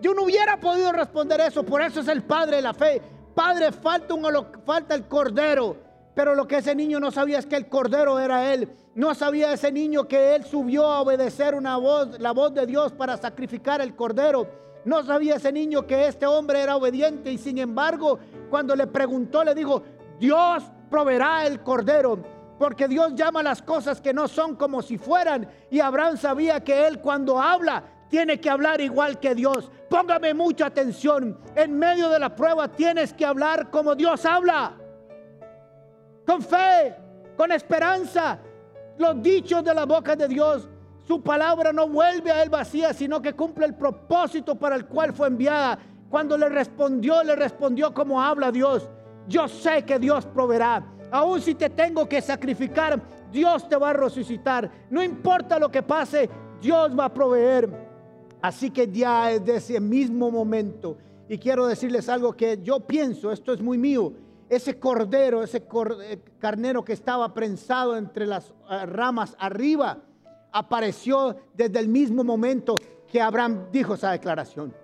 [0.00, 1.64] Yo no hubiera podido responder eso.
[1.64, 3.00] Por eso es el padre de la fe.
[3.34, 4.26] Padre, falta, un,
[4.64, 5.76] falta el cordero.
[6.14, 8.70] Pero lo que ese niño no sabía es que el cordero era él.
[8.94, 12.92] No sabía ese niño que él subió a obedecer una voz, la voz de Dios
[12.92, 14.46] para sacrificar el cordero.
[14.84, 18.18] No sabía ese niño que este hombre era obediente y sin embargo,
[18.50, 19.82] cuando le preguntó, le dijo,
[20.20, 22.18] Dios proveerá el cordero.
[22.64, 25.46] Porque Dios llama las cosas que no son como si fueran.
[25.70, 29.70] Y Abraham sabía que él cuando habla tiene que hablar igual que Dios.
[29.90, 31.38] Póngame mucha atención.
[31.54, 34.78] En medio de la prueba tienes que hablar como Dios habla.
[36.26, 36.96] Con fe,
[37.36, 38.38] con esperanza.
[38.96, 40.66] Los dichos de la boca de Dios.
[41.06, 45.12] Su palabra no vuelve a él vacía, sino que cumple el propósito para el cual
[45.12, 45.78] fue enviada.
[46.08, 48.88] Cuando le respondió, le respondió como habla Dios.
[49.28, 50.93] Yo sé que Dios proveerá.
[51.14, 53.00] Aún si te tengo que sacrificar,
[53.30, 54.68] Dios te va a resucitar.
[54.90, 56.28] No importa lo que pase,
[56.60, 57.70] Dios va a proveer.
[58.42, 60.98] Así que ya desde ese mismo momento,
[61.28, 64.12] y quiero decirles algo que yo pienso, esto es muy mío,
[64.48, 65.58] ese cordero, ese
[66.02, 69.98] eh, carnero que estaba prensado entre las eh, ramas arriba,
[70.50, 72.74] apareció desde el mismo momento
[73.06, 74.74] que Abraham dijo esa declaración.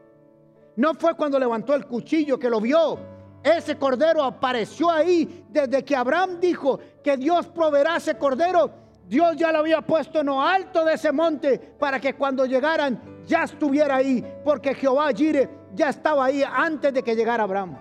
[0.76, 5.96] No fue cuando levantó el cuchillo que lo vio, ese cordero apareció ahí desde que
[5.96, 8.70] Abraham dijo que Dios proveerá ese cordero.
[9.08, 13.00] Dios ya lo había puesto en lo alto de ese monte para que cuando llegaran
[13.26, 17.76] ya estuviera ahí, porque Jehová Jireh ya estaba ahí antes de que llegara Abraham.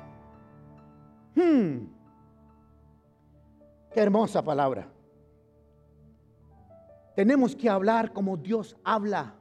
[1.35, 1.87] Hmm.
[3.93, 4.87] Qué hermosa palabra.
[7.15, 9.35] Tenemos que hablar como Dios habla.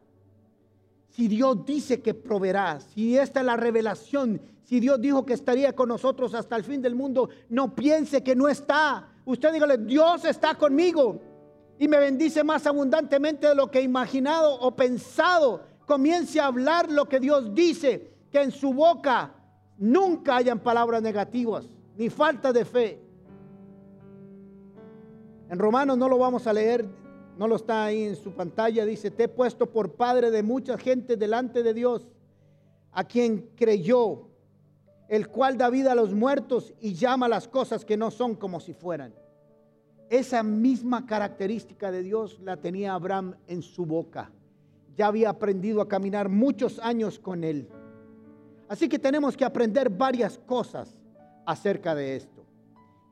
[1.11, 5.75] Si Dios dice que proveerá, si esta es la revelación, si Dios dijo que estaría
[5.75, 9.09] con nosotros hasta el fin del mundo, no piense que no está.
[9.25, 11.23] Usted dígale, Dios está conmigo
[11.79, 15.63] y me bendice más abundantemente de lo que he imaginado o pensado.
[15.87, 19.33] Comience a hablar lo que Dios dice, que en su boca
[19.79, 23.01] nunca hayan palabras negativas, ni falta de fe.
[25.49, 26.87] En Romanos no lo vamos a leer,
[27.39, 30.77] no lo está ahí en su pantalla, dice, te he puesto por padre de mucha
[30.77, 32.07] gente delante de Dios,
[32.93, 34.28] a quien creyó
[35.09, 38.61] el cual da vida a los muertos y llama las cosas que no son como
[38.61, 39.15] si fueran.
[40.11, 44.31] Esa misma característica de Dios la tenía Abraham en su boca.
[44.97, 47.69] Ya había aprendido a caminar muchos años con él.
[48.69, 50.95] Así que tenemos que aprender varias cosas
[51.47, 52.45] acerca de esto.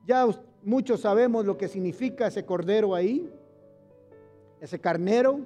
[0.07, 0.27] Ya
[0.63, 3.31] muchos sabemos lo que significa ese cordero ahí,
[4.61, 5.41] ese carnero.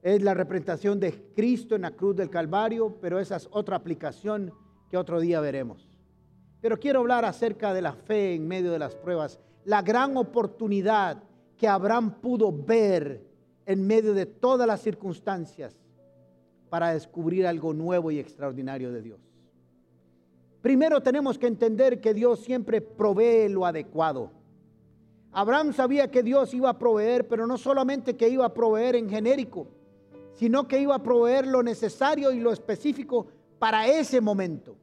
[0.00, 4.52] Es la representación de Cristo en la cruz del Calvario, pero esa es otra aplicación
[4.90, 5.88] que otro día veremos.
[6.60, 11.22] Pero quiero hablar acerca de la fe en medio de las pruebas, la gran oportunidad
[11.56, 13.24] que Abraham pudo ver
[13.66, 15.76] en medio de todas las circunstancias
[16.70, 19.20] para descubrir algo nuevo y extraordinario de Dios.
[20.62, 24.32] Primero tenemos que entender que Dios siempre provee lo adecuado.
[25.32, 29.08] Abraham sabía que Dios iba a proveer, pero no solamente que iba a proveer en
[29.08, 29.68] genérico,
[30.34, 33.26] sino que iba a proveer lo necesario y lo específico
[33.58, 34.76] para ese momento.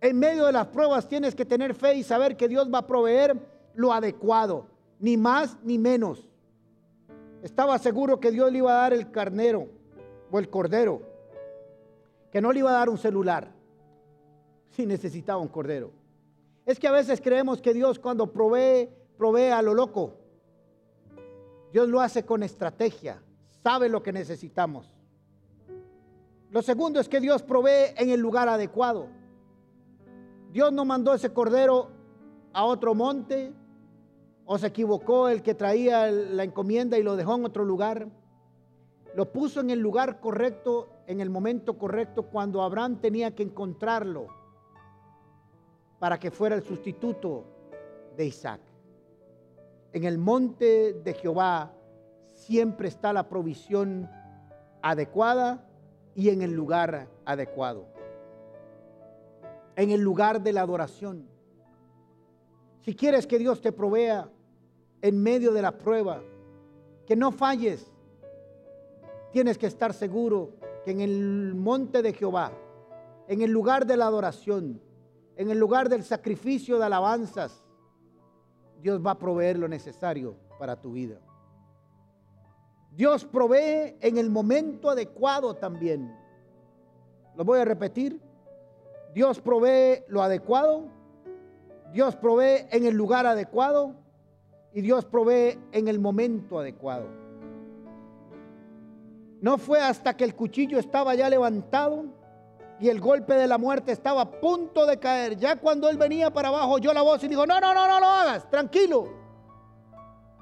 [0.00, 2.86] En medio de las pruebas tienes que tener fe y saber que Dios va a
[2.86, 3.36] proveer
[3.74, 4.66] lo adecuado,
[4.98, 6.28] ni más ni menos.
[7.42, 9.68] Estaba seguro que Dios le iba a dar el carnero
[10.30, 11.02] o el cordero,
[12.30, 13.50] que no le iba a dar un celular
[14.70, 15.90] si necesitaba un cordero.
[16.66, 20.14] Es que a veces creemos que Dios cuando provee, provee a lo loco.
[21.72, 23.22] Dios lo hace con estrategia,
[23.62, 24.93] sabe lo que necesitamos.
[26.54, 29.08] Lo segundo es que Dios provee en el lugar adecuado.
[30.52, 31.90] Dios no mandó ese cordero
[32.52, 33.52] a otro monte
[34.46, 38.06] o se equivocó el que traía la encomienda y lo dejó en otro lugar.
[39.16, 44.28] Lo puso en el lugar correcto, en el momento correcto, cuando Abraham tenía que encontrarlo
[45.98, 47.46] para que fuera el sustituto
[48.16, 48.60] de Isaac.
[49.92, 51.74] En el monte de Jehová
[52.30, 54.08] siempre está la provisión
[54.82, 55.68] adecuada
[56.14, 57.86] y en el lugar adecuado.
[59.76, 61.28] En el lugar de la adoración.
[62.80, 64.28] Si quieres que Dios te provea
[65.02, 66.22] en medio de la prueba,
[67.06, 67.90] que no falles,
[69.32, 70.52] tienes que estar seguro
[70.84, 72.52] que en el monte de Jehová,
[73.26, 74.80] en el lugar de la adoración,
[75.36, 77.64] en el lugar del sacrificio de alabanzas,
[78.80, 81.18] Dios va a proveer lo necesario para tu vida.
[82.96, 86.16] Dios provee en el momento adecuado también.
[87.36, 88.20] Lo voy a repetir.
[89.12, 90.86] Dios provee lo adecuado.
[91.92, 93.94] Dios provee en el lugar adecuado.
[94.72, 97.06] Y Dios provee en el momento adecuado.
[99.40, 102.06] No fue hasta que el cuchillo estaba ya levantado
[102.80, 105.36] y el golpe de la muerte estaba a punto de caer.
[105.36, 108.00] Ya cuando él venía para abajo, oyó la voz y dijo, no, no, no, no
[108.00, 109.12] lo hagas, tranquilo.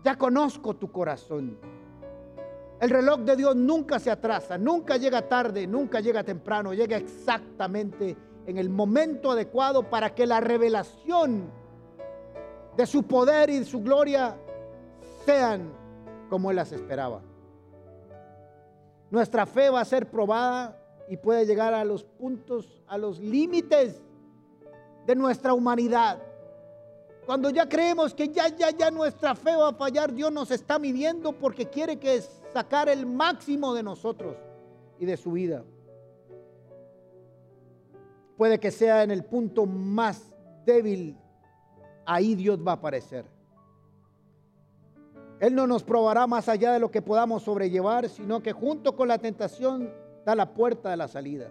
[0.05, 1.59] Ya conozco tu corazón.
[2.83, 8.17] El reloj de Dios nunca se atrasa, nunca llega tarde, nunca llega temprano, llega exactamente
[8.45, 11.49] en el momento adecuado para que la revelación
[12.77, 14.37] de su poder y de su gloria
[15.25, 15.73] sean
[16.29, 17.23] como Él las esperaba.
[19.13, 20.77] Nuestra fe va a ser probada
[21.09, 24.03] y puede llegar a los puntos, a los límites
[25.07, 26.19] de nuestra humanidad.
[27.27, 30.81] Cuando ya creemos que ya, ya, ya nuestra fe va a fallar, Dios nos está
[30.81, 32.17] midiendo porque quiere que
[32.53, 34.37] sacar el máximo de nosotros
[34.99, 35.65] y de su vida.
[38.37, 40.33] Puede que sea en el punto más
[40.65, 41.17] débil,
[42.05, 43.25] ahí Dios va a aparecer.
[45.41, 49.09] Él no nos probará más allá de lo que podamos sobrellevar, sino que junto con
[49.09, 49.93] la tentación
[50.25, 51.51] da la puerta de la salida.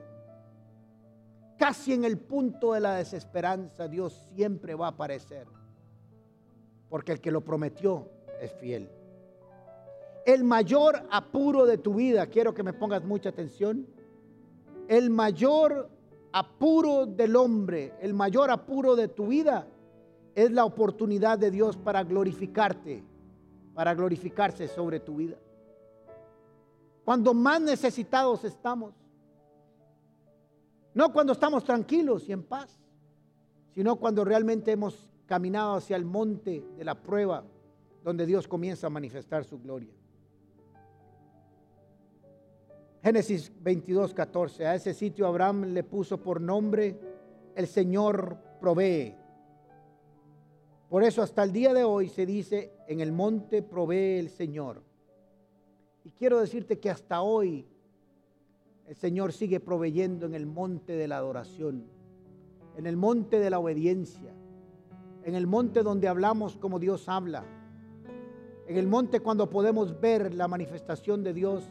[1.58, 5.46] Casi en el punto de la desesperanza, Dios siempre va a aparecer.
[6.90, 8.10] Porque el que lo prometió
[8.42, 8.90] es fiel.
[10.26, 13.88] El mayor apuro de tu vida, quiero que me pongas mucha atención,
[14.88, 15.90] el mayor
[16.32, 19.68] apuro del hombre, el mayor apuro de tu vida
[20.36, 23.04] es la oportunidad de Dios para glorificarte,
[23.74, 25.38] para glorificarse sobre tu vida
[27.04, 28.94] cuando más necesitados estamos.
[30.94, 32.80] No cuando estamos tranquilos y en paz,
[33.74, 37.46] sino cuando realmente hemos caminado hacia el monte de la prueba
[38.04, 39.94] donde Dios comienza a manifestar su gloria.
[43.02, 44.68] Génesis 22, 14.
[44.68, 47.00] A ese sitio Abraham le puso por nombre
[47.56, 49.16] el Señor provee.
[50.88, 54.84] Por eso hasta el día de hoy se dice, en el monte provee el Señor.
[56.04, 57.66] Y quiero decirte que hasta hoy
[58.88, 61.86] el Señor sigue proveyendo en el monte de la adoración,
[62.78, 64.32] en el monte de la obediencia,
[65.24, 67.46] en el monte donde hablamos como Dios habla,
[68.68, 71.64] en el monte cuando podemos ver la manifestación de Dios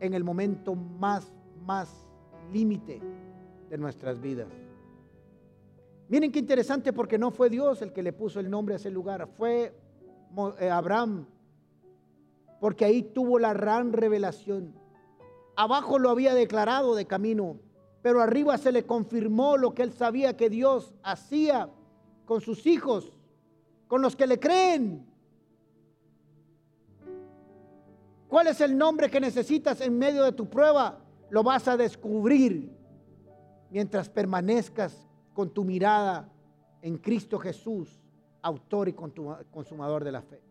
[0.00, 1.32] en el momento más,
[1.64, 2.08] más
[2.52, 3.00] límite
[3.68, 4.48] de nuestras vidas.
[6.08, 8.90] Miren qué interesante porque no fue Dios el que le puso el nombre a ese
[8.90, 9.74] lugar, fue
[10.60, 11.26] eh, Abraham
[12.60, 14.74] porque ahí tuvo la gran revelación.
[15.56, 17.60] Abajo lo había declarado de camino,
[18.02, 21.70] pero arriba se le confirmó lo que él sabía que Dios hacía
[22.24, 23.12] con sus hijos
[23.88, 25.06] con los que le creen.
[28.28, 30.98] ¿Cuál es el nombre que necesitas en medio de tu prueba?
[31.30, 32.70] Lo vas a descubrir
[33.70, 36.28] mientras permanezcas con tu mirada
[36.82, 37.88] en Cristo Jesús,
[38.42, 40.42] autor y consumador de la fe.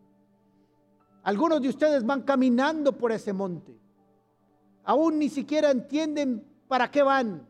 [1.24, 3.78] Algunos de ustedes van caminando por ese monte.
[4.84, 7.48] Aún ni siquiera entienden para qué van.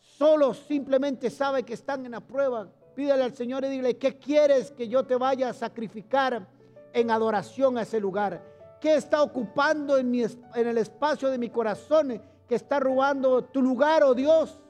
[0.00, 2.68] Solo simplemente sabe que están en la prueba.
[2.94, 6.48] Pídele al Señor y dile, ¿qué quieres que yo te vaya a sacrificar
[6.92, 8.51] en adoración a ese lugar?
[8.82, 14.02] ¿Qué está ocupando en, en el espacio de mi corazón que está robando tu lugar,
[14.02, 14.60] oh Dios?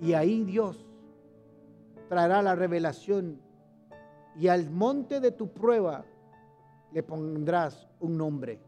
[0.00, 0.82] Y ahí Dios
[2.08, 3.38] traerá la revelación
[4.34, 6.06] y al monte de tu prueba
[6.90, 8.60] le pondrás un nombre.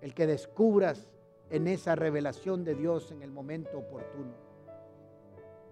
[0.00, 1.10] El que descubras
[1.50, 4.34] en esa revelación de Dios en el momento oportuno.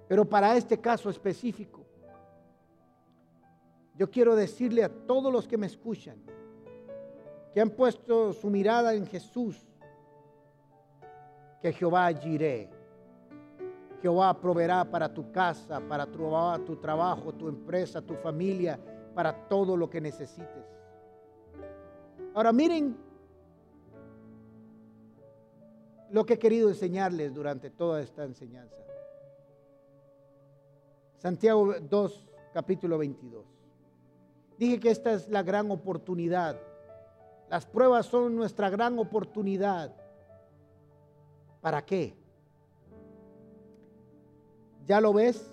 [0.09, 1.87] Pero para este caso específico,
[3.95, 6.17] yo quiero decirle a todos los que me escuchan,
[7.57, 9.57] que han puesto su mirada en Jesús,
[11.63, 12.69] que Jehová Jireh,
[14.03, 16.19] Jehová proveerá para tu casa, para tu,
[16.67, 18.79] tu trabajo, tu empresa, tu familia,
[19.15, 20.67] para todo lo que necesites.
[22.35, 22.95] Ahora miren
[26.11, 28.77] lo que he querido enseñarles durante toda esta enseñanza.
[31.17, 33.47] Santiago 2, capítulo 22.
[34.59, 36.61] Dije que esta es la gran oportunidad.
[37.49, 39.95] Las pruebas son nuestra gran oportunidad.
[41.61, 42.17] ¿Para qué?
[44.87, 45.53] ¿Ya lo ves?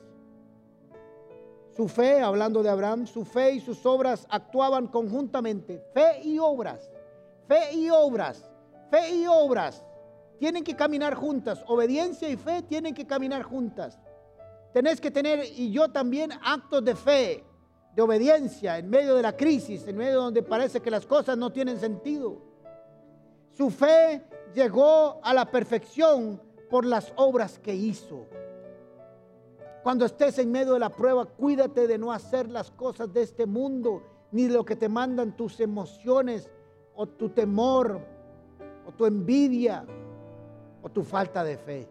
[1.75, 5.83] Su fe, hablando de Abraham, su fe y sus obras actuaban conjuntamente.
[5.93, 6.91] Fe y obras,
[7.47, 8.47] fe y obras,
[8.91, 9.83] fe y obras.
[10.37, 11.63] Tienen que caminar juntas.
[11.67, 13.99] Obediencia y fe tienen que caminar juntas.
[14.71, 17.43] Tenés que tener, y yo también, actos de fe,
[17.95, 21.51] de obediencia en medio de la crisis, en medio donde parece que las cosas no
[21.51, 22.37] tienen sentido.
[23.51, 24.23] Su fe
[24.53, 28.25] llegó a la perfección por las obras que hizo.
[29.83, 33.45] Cuando estés en medio de la prueba, cuídate de no hacer las cosas de este
[33.45, 36.49] mundo, ni lo que te mandan tus emociones
[36.95, 37.99] o tu temor
[38.87, 39.85] o tu envidia
[40.81, 41.87] o tu falta de fe.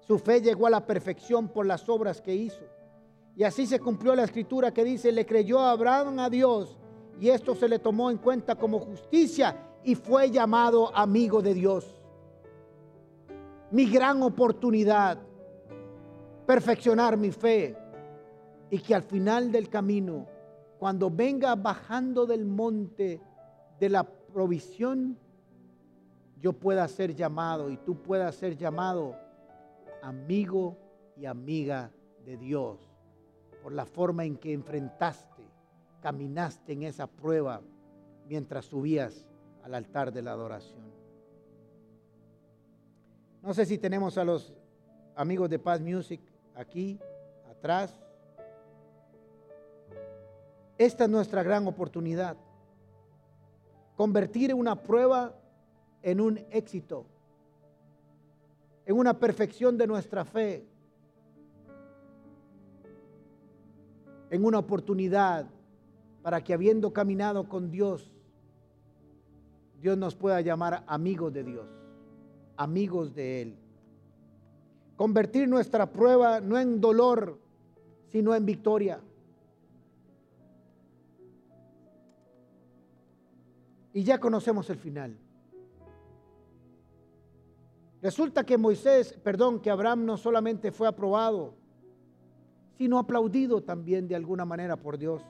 [0.00, 2.64] Su fe llegó a la perfección por las obras que hizo.
[3.40, 6.76] Y así se cumplió la escritura que dice, le creyó Abraham a Dios
[7.18, 12.02] y esto se le tomó en cuenta como justicia y fue llamado amigo de Dios.
[13.70, 15.16] Mi gran oportunidad
[16.46, 17.78] perfeccionar mi fe
[18.68, 20.26] y que al final del camino,
[20.78, 23.22] cuando venga bajando del monte
[23.78, 25.16] de la provisión,
[26.42, 29.16] yo pueda ser llamado y tú puedas ser llamado
[30.02, 30.76] amigo
[31.16, 31.90] y amiga
[32.26, 32.89] de Dios
[33.62, 35.42] por la forma en que enfrentaste,
[36.00, 37.60] caminaste en esa prueba
[38.26, 39.26] mientras subías
[39.62, 40.90] al altar de la adoración.
[43.42, 44.54] No sé si tenemos a los
[45.14, 46.20] amigos de Paz Music
[46.54, 46.98] aquí,
[47.50, 47.98] atrás.
[50.78, 52.36] Esta es nuestra gran oportunidad.
[53.96, 55.34] Convertir una prueba
[56.02, 57.04] en un éxito,
[58.86, 60.66] en una perfección de nuestra fe,
[64.30, 65.46] en una oportunidad
[66.22, 68.10] para que habiendo caminado con Dios,
[69.80, 71.66] Dios nos pueda llamar amigos de Dios,
[72.56, 73.56] amigos de Él.
[74.96, 77.38] Convertir nuestra prueba no en dolor,
[78.12, 79.00] sino en victoria.
[83.92, 85.16] Y ya conocemos el final.
[88.02, 91.54] Resulta que Moisés, perdón, que Abraham no solamente fue aprobado,
[92.80, 95.20] sino aplaudido también de alguna manera por Dios.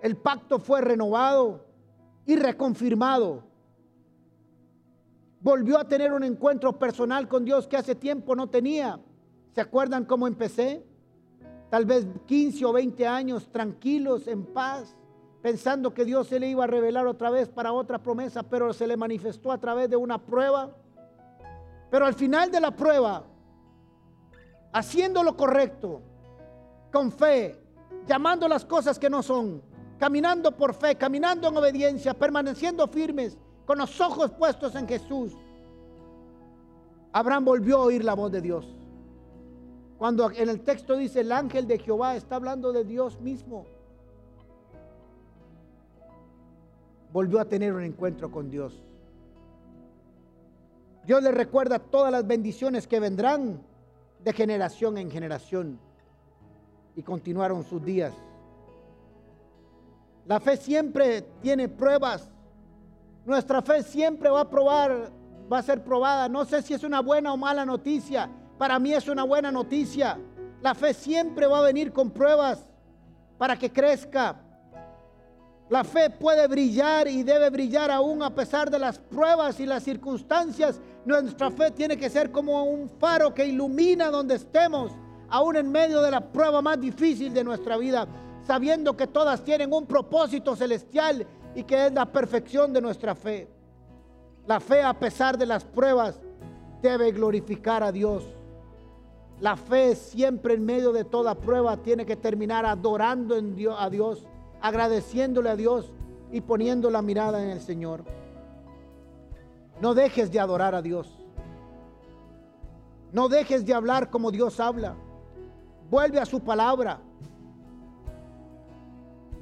[0.00, 1.66] El pacto fue renovado
[2.24, 3.42] y reconfirmado
[5.42, 8.98] volvió a tener un encuentro personal con Dios que hace tiempo no tenía.
[9.52, 10.82] ¿Se acuerdan cómo empecé?
[11.68, 14.96] Tal vez 15 o 20 años tranquilos, en paz,
[15.42, 18.86] pensando que Dios se le iba a revelar otra vez para otra promesa, pero se
[18.86, 20.74] le manifestó a través de una prueba.
[21.90, 23.26] Pero al final de la prueba,
[24.74, 26.02] haciendo lo correcto,
[26.92, 27.56] con fe,
[28.06, 29.62] llamando las cosas que no son,
[29.98, 35.32] caminando por fe, caminando en obediencia, permaneciendo firmes, con los ojos puestos en Jesús,
[37.12, 38.66] Abraham volvió a oír la voz de Dios.
[39.96, 43.64] Cuando en el texto dice el ángel de Jehová, está hablando de Dios mismo.
[47.12, 48.82] Volvió a tener un encuentro con Dios.
[51.06, 53.60] Dios le recuerda todas las bendiciones que vendrán
[54.24, 55.78] de generación en generación.
[56.96, 58.14] y continuaron sus días.
[60.26, 62.30] La fe siempre tiene pruebas.
[63.26, 65.10] Nuestra fe siempre va a probar,
[65.52, 66.28] va a ser probada.
[66.28, 68.30] No sé si es una buena o mala noticia.
[68.56, 70.16] Para mí es una buena noticia.
[70.62, 72.64] La fe siempre va a venir con pruebas
[73.38, 74.40] para que crezca.
[75.70, 79.82] La fe puede brillar y debe brillar aún a pesar de las pruebas y las
[79.82, 80.78] circunstancias.
[81.06, 84.92] Nuestra fe tiene que ser como un faro que ilumina donde estemos,
[85.30, 88.06] aún en medio de la prueba más difícil de nuestra vida,
[88.46, 93.48] sabiendo que todas tienen un propósito celestial y que es la perfección de nuestra fe.
[94.46, 96.20] La fe a pesar de las pruebas
[96.82, 98.24] debe glorificar a Dios.
[99.40, 103.34] La fe siempre en medio de toda prueba tiene que terminar adorando
[103.78, 104.26] a Dios
[104.64, 105.92] agradeciéndole a Dios
[106.32, 108.02] y poniendo la mirada en el Señor.
[109.82, 111.22] No dejes de adorar a Dios.
[113.12, 114.94] No dejes de hablar como Dios habla.
[115.90, 116.98] Vuelve a su palabra.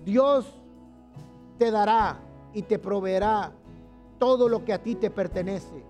[0.05, 0.61] Dios
[1.57, 2.19] te dará
[2.53, 3.53] y te proveerá
[4.19, 5.85] todo lo que a ti te pertenece.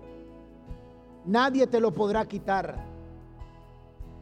[1.25, 2.85] Nadie te lo podrá quitar.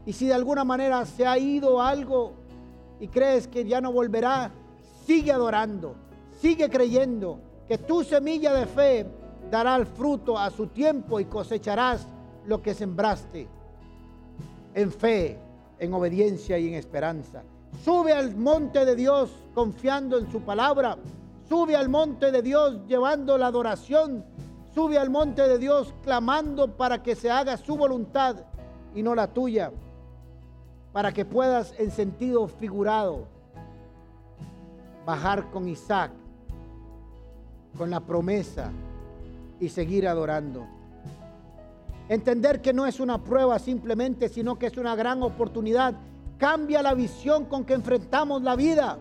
[0.05, 2.31] Y si de alguna manera se ha ido algo
[3.01, 4.53] y crees que ya no volverá,
[5.05, 5.95] Sigue adorando,
[6.39, 9.05] sigue creyendo que tu semilla de fe
[9.49, 12.05] dará el fruto a su tiempo y cosecharás
[12.45, 13.47] lo que sembraste
[14.73, 15.37] en fe,
[15.79, 17.43] en obediencia y en esperanza.
[17.83, 20.97] Sube al monte de Dios confiando en su palabra.
[21.47, 24.23] Sube al monte de Dios llevando la adoración.
[24.73, 28.37] Sube al monte de Dios clamando para que se haga su voluntad
[28.95, 29.71] y no la tuya.
[30.93, 33.27] Para que puedas en sentido figurado
[35.05, 36.11] bajar con Isaac,
[37.77, 38.71] con la promesa
[39.59, 40.65] y seguir adorando.
[42.09, 45.93] Entender que no es una prueba simplemente, sino que es una gran oportunidad.
[46.37, 48.97] Cambia la visión con que enfrentamos la vida.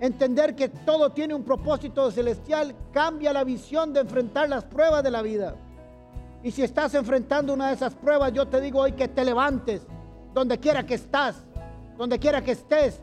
[0.00, 5.10] Entender que todo tiene un propósito celestial cambia la visión de enfrentar las pruebas de
[5.10, 5.54] la vida.
[6.42, 9.82] Y si estás enfrentando una de esas pruebas, yo te digo hoy que te levantes,
[10.32, 11.44] donde quiera que estás,
[11.96, 13.00] donde quiera que estés,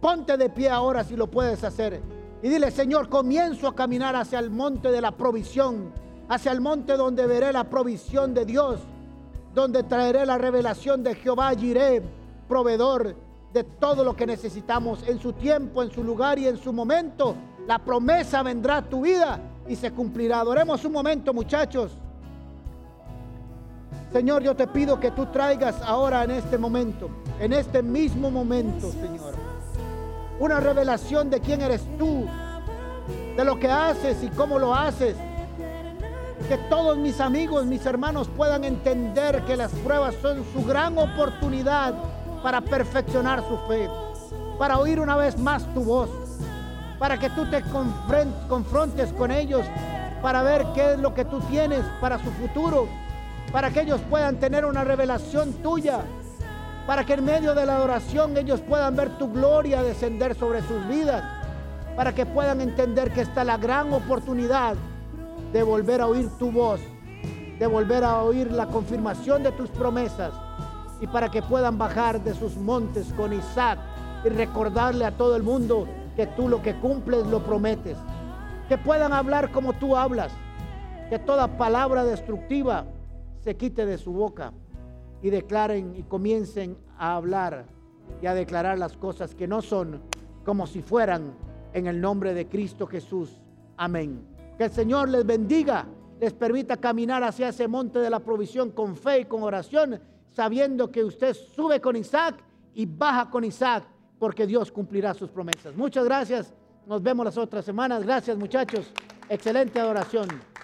[0.00, 2.00] Ponte de pie ahora si lo puedes hacer.
[2.42, 5.92] Y dile, Señor, comienzo a caminar hacia el monte de la provisión,
[6.28, 8.80] hacia el monte donde veré la provisión de Dios,
[9.54, 12.02] donde traeré la revelación de Jehová Jireh,
[12.46, 13.16] proveedor
[13.52, 17.34] de todo lo que necesitamos en su tiempo, en su lugar y en su momento.
[17.66, 20.40] La promesa vendrá a tu vida y se cumplirá.
[20.40, 21.92] Adoremos un momento, muchachos.
[24.12, 28.90] Señor, yo te pido que tú traigas ahora en este momento, en este mismo momento,
[28.92, 29.37] Señor
[30.38, 32.26] una revelación de quién eres tú,
[33.36, 35.16] de lo que haces y cómo lo haces.
[36.48, 41.94] Que todos mis amigos, mis hermanos puedan entender que las pruebas son su gran oportunidad
[42.42, 43.88] para perfeccionar su fe,
[44.58, 46.08] para oír una vez más tu voz,
[46.98, 47.62] para que tú te
[48.48, 49.66] confrontes con ellos,
[50.22, 52.88] para ver qué es lo que tú tienes para su futuro,
[53.52, 56.02] para que ellos puedan tener una revelación tuya
[56.88, 60.88] para que en medio de la adoración ellos puedan ver tu gloria descender sobre sus
[60.88, 61.22] vidas,
[61.94, 64.74] para que puedan entender que está la gran oportunidad
[65.52, 66.80] de volver a oír tu voz,
[67.58, 70.32] de volver a oír la confirmación de tus promesas
[70.98, 73.78] y para que puedan bajar de sus montes con Isaac
[74.24, 75.86] y recordarle a todo el mundo
[76.16, 77.98] que tú lo que cumples lo prometes,
[78.66, 80.32] que puedan hablar como tú hablas,
[81.10, 82.86] que toda palabra destructiva
[83.44, 84.54] se quite de su boca
[85.22, 87.66] y declaren y comiencen a hablar
[88.22, 90.00] y a declarar las cosas que no son
[90.44, 91.34] como si fueran
[91.72, 93.40] en el nombre de Cristo Jesús.
[93.76, 94.24] Amén.
[94.56, 95.86] Que el Señor les bendiga,
[96.20, 100.00] les permita caminar hacia ese monte de la provisión con fe y con oración,
[100.30, 102.36] sabiendo que usted sube con Isaac
[102.74, 103.84] y baja con Isaac,
[104.18, 105.76] porque Dios cumplirá sus promesas.
[105.76, 106.52] Muchas gracias.
[106.86, 108.02] Nos vemos las otras semanas.
[108.02, 108.92] Gracias muchachos.
[109.28, 110.57] Excelente adoración.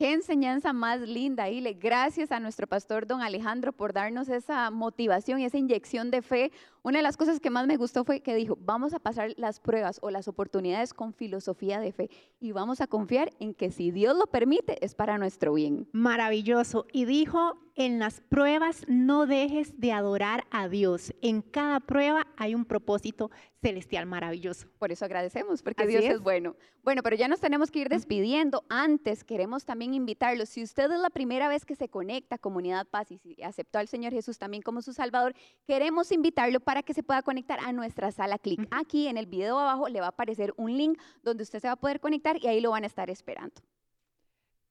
[0.00, 1.74] Qué enseñanza más linda, Ile.
[1.74, 6.52] Gracias a nuestro pastor don Alejandro por darnos esa motivación y esa inyección de fe.
[6.82, 9.60] Una de las cosas que más me gustó fue que dijo, vamos a pasar las
[9.60, 12.10] pruebas o las oportunidades con filosofía de fe
[12.40, 15.88] y vamos a confiar en que si Dios lo permite es para nuestro bien.
[15.92, 16.86] Maravilloso.
[16.92, 21.14] Y dijo, en las pruebas no dejes de adorar a Dios.
[21.22, 24.68] En cada prueba hay un propósito celestial maravilloso.
[24.78, 26.20] Por eso agradecemos, porque Dios es.
[26.20, 26.56] bueno.
[26.82, 28.64] Bueno, pero ya nos tenemos que ir despidiendo.
[28.70, 32.86] Antes queremos también invitarlos, si usted es la primera vez que se conecta a Comunidad
[32.86, 35.34] Paz y si aceptó al Señor Jesús también como su Salvador,
[35.66, 38.66] queremos invitarlo para que se pueda conectar a nuestra sala Click.
[38.70, 41.72] Aquí en el video abajo le va a aparecer un link donde usted se va
[41.74, 43.60] a poder conectar y ahí lo van a estar esperando.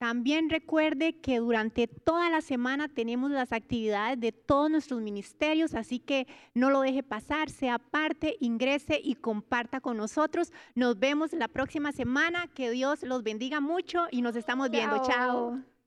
[0.00, 5.98] También recuerde que durante toda la semana tenemos las actividades de todos nuestros ministerios, así
[5.98, 10.54] que no lo deje pasar, sea parte, ingrese y comparta con nosotros.
[10.74, 12.48] Nos vemos la próxima semana.
[12.54, 14.96] Que Dios los bendiga mucho y nos estamos viendo.
[15.02, 15.06] Chao.
[15.06, 15.79] Chao.